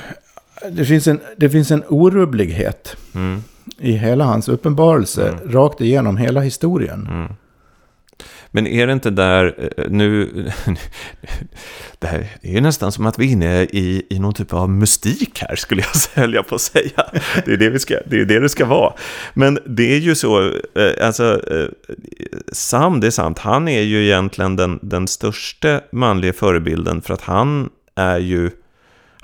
[0.71, 3.43] det, finns en, det finns en orubblighet mm,
[3.79, 5.53] i hela hans uppenbarelse, Mm.
[5.53, 7.07] rakt igenom hela historien.
[7.11, 7.33] mm.
[8.51, 10.29] Men är det inte där, eh, nu,
[11.99, 14.71] det här är ju nästan som att vi är inne i, i någon typ av
[14.71, 17.05] mystik här, skulle jag säga, höll jag på att säga.
[17.45, 18.93] Det är det, vi ska, det, är det det ska vara.
[19.35, 21.41] Men det är ju så, eh, alltså,
[22.53, 27.23] Sam, det är sant, han är ju egentligen den, den största manliga förebilden, för att
[27.23, 28.51] han är ju,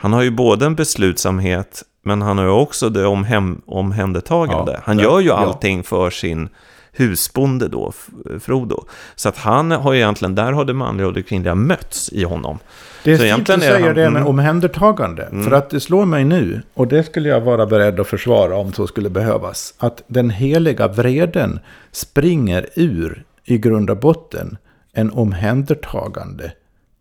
[0.03, 4.73] han har ju både en beslutsamhet, men han har ju också det omhem, omhändertagande.
[4.73, 5.35] Ja, han ja, gör ju ja.
[5.35, 6.49] allting för sin
[6.93, 7.93] husbonde då,
[8.41, 8.85] Frodo.
[9.15, 12.25] Så att han har ju egentligen, där har det manliga och det kvinnliga mötts i
[12.25, 12.59] honom.
[13.05, 14.27] Det är Så fint säger han- det med mm.
[14.27, 15.23] omhändertagande.
[15.23, 15.45] Mm.
[15.45, 18.73] För att det slår mig nu, och det skulle jag vara beredd att försvara om
[18.73, 21.61] så skulle behövas, att den heliga vreden
[21.93, 24.57] springer ur i grund och botten
[24.93, 26.53] en omhändertagande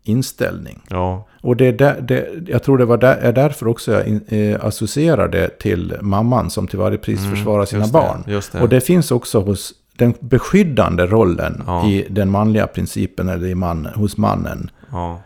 [0.04, 0.82] inställning.
[0.88, 4.06] Ja, Och det är där, det, jag tror det var där, är därför också jag
[4.06, 8.40] in, eh, associerar det till mamman som till varje pris Mm, försvarar sina det, barn.
[8.62, 11.88] Och det finns också hos den beskyddande rollen Ja.
[11.88, 15.22] i den manliga principen eller i man, hos mannen ja.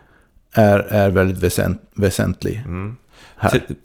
[0.53, 2.95] är, är väldigt väsent, väsentlig Mm.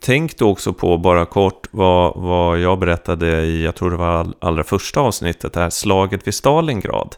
[0.00, 4.06] Tänk då också på, bara kort, vad, vad jag berättade i, jag tror det var
[4.06, 7.16] all, allra första avsnittet, det här slaget vid Stalingrad.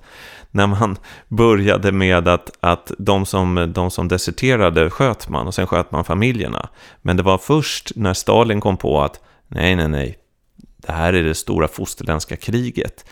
[0.56, 0.96] När man
[1.28, 6.04] började med att, att de, som, de som deserterade sköt man och sen sköt man
[6.04, 6.68] familjerna.
[7.02, 10.18] Men det var först när Stalin kom på att nej, nej, nej,
[10.76, 13.04] det här är det stora fosterländska kriget.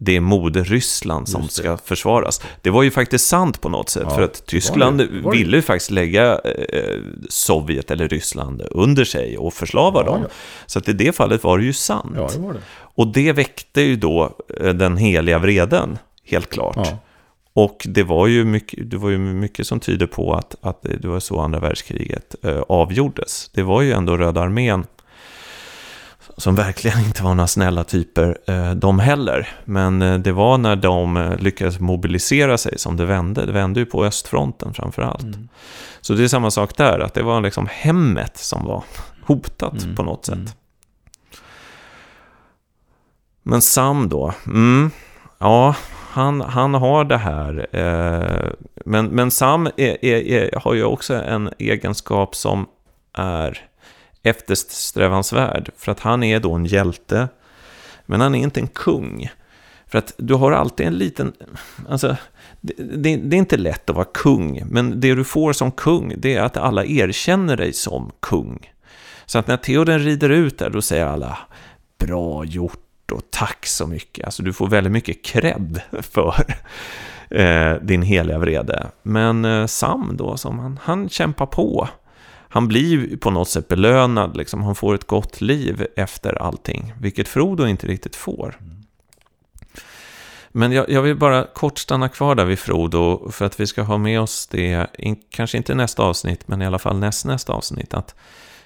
[0.00, 2.40] Det är moder Ryssland som ska försvaras.
[2.62, 5.06] Det var ju faktiskt sant på något sätt, Ja, för att Tyskland det.
[5.22, 5.38] Var det?
[5.38, 10.20] ville ju faktiskt lägga eh, Sovjet eller Ryssland under sig och förslava Ja, dem.
[10.22, 10.28] ja.
[10.66, 12.14] Så att i det fallet var det ju sant.
[12.14, 12.56] Det var.
[12.78, 15.98] Och det väckte ju då eh, den heliga vreden,
[16.30, 16.76] helt klart.
[16.76, 16.98] Ja.
[17.52, 21.08] Och det var ju mycket, det var ju mycket som tyder på att, att det
[21.08, 23.50] var så andra världskriget eh, avgjordes.
[23.54, 24.86] Det var ju ändå Röda armén
[26.36, 29.48] som verkligen inte var några snälla typer, eh, de heller.
[29.64, 33.46] Men eh, det var när de eh, lyckades mobilisera sig som det vände.
[33.46, 35.22] Det vände ju på östfronten framför allt.
[35.22, 35.48] Mm.
[36.00, 38.84] Så det är samma sak där, att det var liksom hemmet som var
[39.26, 40.34] hotat Mm, på något sätt.
[40.34, 40.48] mm.
[43.42, 44.34] Men Sam då?
[44.46, 44.90] Mm,
[45.38, 45.74] ja,
[46.10, 47.66] han, han har det här.
[47.72, 48.50] Eh,
[48.84, 52.66] men, men Sam är, är, är, har ju också en egenskap som
[53.12, 53.58] är
[54.22, 55.70] eftersträvansvärd.
[55.76, 57.28] För att han är då en hjälte,
[58.06, 59.30] men han är inte en kung.
[59.86, 61.32] För att du har alltid en liten...
[61.88, 62.16] Alltså,
[62.60, 66.14] det, det, det, är inte lätt att vara kung, men det du får som kung,
[66.16, 68.72] det är att alla erkänner dig som kung.
[69.26, 71.38] Så att när Theoden rider ut där, då säger alla
[71.98, 74.24] bra gjort och tack så mycket.
[74.24, 76.44] Alltså du får väldigt mycket cred för
[77.30, 78.86] eh, din heliga vrede.
[79.02, 81.88] Men eh, Sam då, som han, han kämpar på.
[82.50, 84.62] Han blir på något sätt belönad, liksom.
[84.62, 88.58] han får ett gott liv efter allting, vilket Frodo inte riktigt får.
[90.52, 93.82] Men jag, jag, vill bara kort stanna kvar där vid Frodo, för att vi ska
[93.82, 94.86] ha med oss det,
[95.30, 98.14] kanske inte nästa avsnitt, men i alla fall näst, nästa avsnitt, att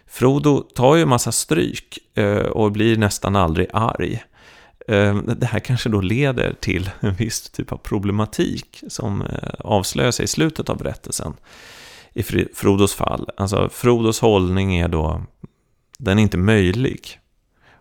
[0.07, 4.23] Frodo tar ju massa stryk eh, och blir nästan aldrig arg.
[4.89, 10.11] Ehm, det här kanske då leder till en viss typ av problematik som eh, avslöjar
[10.11, 11.35] sig i slutet av berättelsen.
[12.13, 12.23] I
[12.55, 13.31] Frodos fall.
[13.37, 15.23] Alltså Frodos hållning är då,
[15.99, 17.19] den är inte möjlig.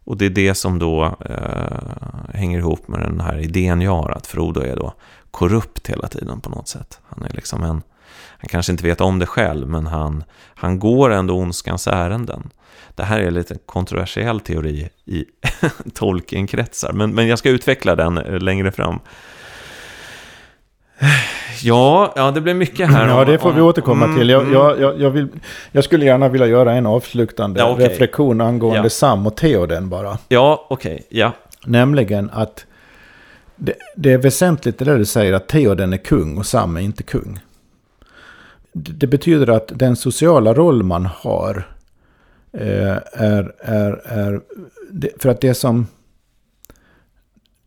[0.04, 4.10] Och det är det som då eh, hänger ihop med den här idén jag har,
[4.10, 4.94] att Frodo är då
[5.32, 7.00] korrupt hela tiden på något sätt.
[7.04, 7.82] Han är liksom en,
[8.38, 10.24] han kanske inte vet om det själv, men han,
[10.56, 12.50] han går ändå ondskans ärenden.
[12.96, 15.26] Det här är en lite kontroversiell teori i
[15.94, 19.00] Tolkien-kretsar, men, men jag ska utveckla den eh, längre fram.
[21.64, 23.08] Ja, ja, det blir mycket här.
[23.08, 24.30] Ja, det får vi återkomma mm, till.
[24.30, 24.54] Jag, mm.
[24.54, 25.28] jag, jag, jag, vill,
[25.72, 27.88] jag skulle gärna vilja göra en avslutande ja, okay.
[27.88, 28.90] reflektion angående ja.
[28.90, 30.18] Sam och Theoden bara.
[30.28, 31.32] Ja, okej, okay, ja.
[31.66, 32.66] Nämligen att
[33.56, 36.82] det, det, är väsentligt det där du säger att Theoden är kung och Sam är
[36.82, 37.40] inte kung.
[38.74, 41.68] Det, det betyder att den sociala roll man har
[42.54, 44.42] Eh, är, är, är...
[45.20, 45.88] För att det som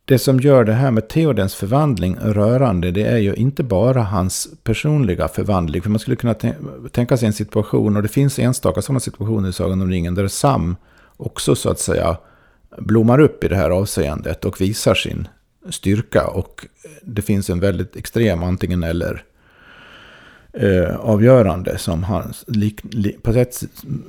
[0.06, 4.48] det som gör det här med Theodens förvandling rörande, det är ju inte bara hans
[4.62, 5.82] personliga förvandling.
[5.82, 6.34] För man skulle kunna
[6.92, 10.28] tänka sig en situation, och det finns enstaka sådana situationer i Sagan om ringen, där
[10.28, 10.76] Sam
[11.16, 12.16] också så att säga
[12.78, 15.28] blommar upp i det här avseendet och visar sin
[15.70, 16.26] styrka.
[16.26, 16.66] Och
[17.02, 19.24] det finns en väldigt extrem antingen eller
[20.54, 23.62] eh, avgörande som han lik, li, på sätt,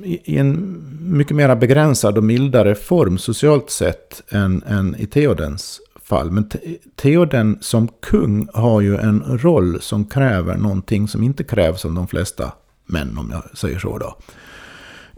[0.04, 5.80] i, i en mycket mer begränsad och mildare form socialt sett än, än i Theodens
[6.02, 6.30] fall.
[6.30, 6.50] Men
[6.96, 12.08] Theoden som kung har ju en roll som kräver någonting som inte krävs av de
[12.08, 12.52] flesta
[12.86, 14.16] män, om jag säger så då.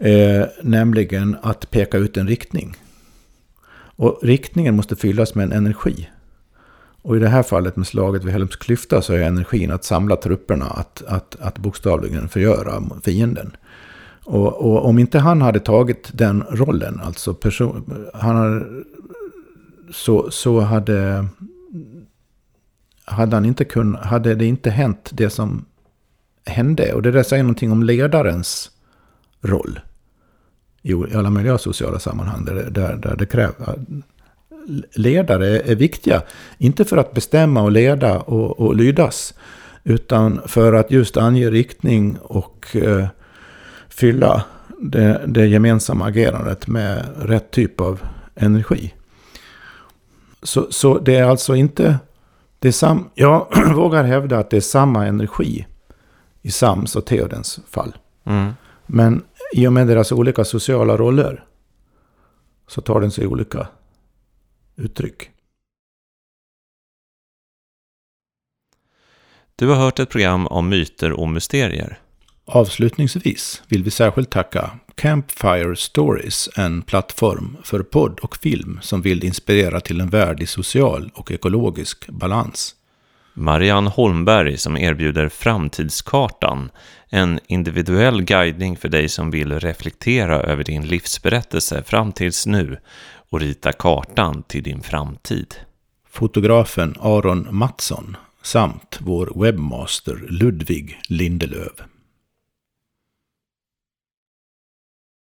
[0.05, 2.75] Eh, nämligen att peka ut en riktning.
[3.95, 6.09] Och riktningen måste fyllas med en energi.
[7.01, 10.15] Och i det här fallet med slaget vid Helms klyfta så är energin att samla
[10.15, 13.55] trupperna, att, att, att bokstavligen förgöra fienden.
[14.25, 18.65] Och, och, om inte han hade tagit den rollen, alltså person, han hade
[19.91, 21.27] så, så hade,
[23.05, 25.65] hade, han inte kun, hade det inte hänt det som
[26.45, 26.93] hände.
[26.93, 28.71] Och det där säger någonting om ledarens
[29.41, 29.79] roll.
[30.81, 33.55] I alla möjliga sociala sammanhang där, där, där det krävs.
[34.93, 36.21] Ledare är viktiga.
[36.57, 39.33] Inte för att bestämma och leda och, och lydas.
[39.83, 43.07] Utan för att just ange riktning och eh,
[43.89, 44.43] fylla
[44.79, 48.01] det, det gemensamma agerandet med rätt typ av
[48.35, 48.93] energi.
[50.43, 51.99] Så, så det är alltså inte...
[52.59, 55.67] Det är sam, jag vågar hävda att det är samma energi
[56.41, 57.95] i Sams och Theodens fall.
[58.23, 58.53] Mm.
[58.85, 61.43] Men i och med deras olika sociala roller
[62.67, 63.67] så tar den sig olika
[64.79, 65.29] uttryck.
[69.55, 71.99] Du har hört ett program om myter och mysterier.
[72.45, 79.23] Avslutningsvis vill vi särskilt tacka Campfire Stories, en plattform för podd och film som vill
[79.23, 82.75] inspirera till en värld i social och ekologisk balans.
[83.33, 86.71] Marianne Holmberg som erbjuder Framtidskartan,
[87.09, 92.77] en individuell guidning för dig som vill reflektera över din livsberättelse fram tills nu
[93.29, 95.55] och rita kartan till din framtid.
[96.09, 101.88] Fotografen Aron Mattsson samt vår webbmaster Ludvig Lindelöv.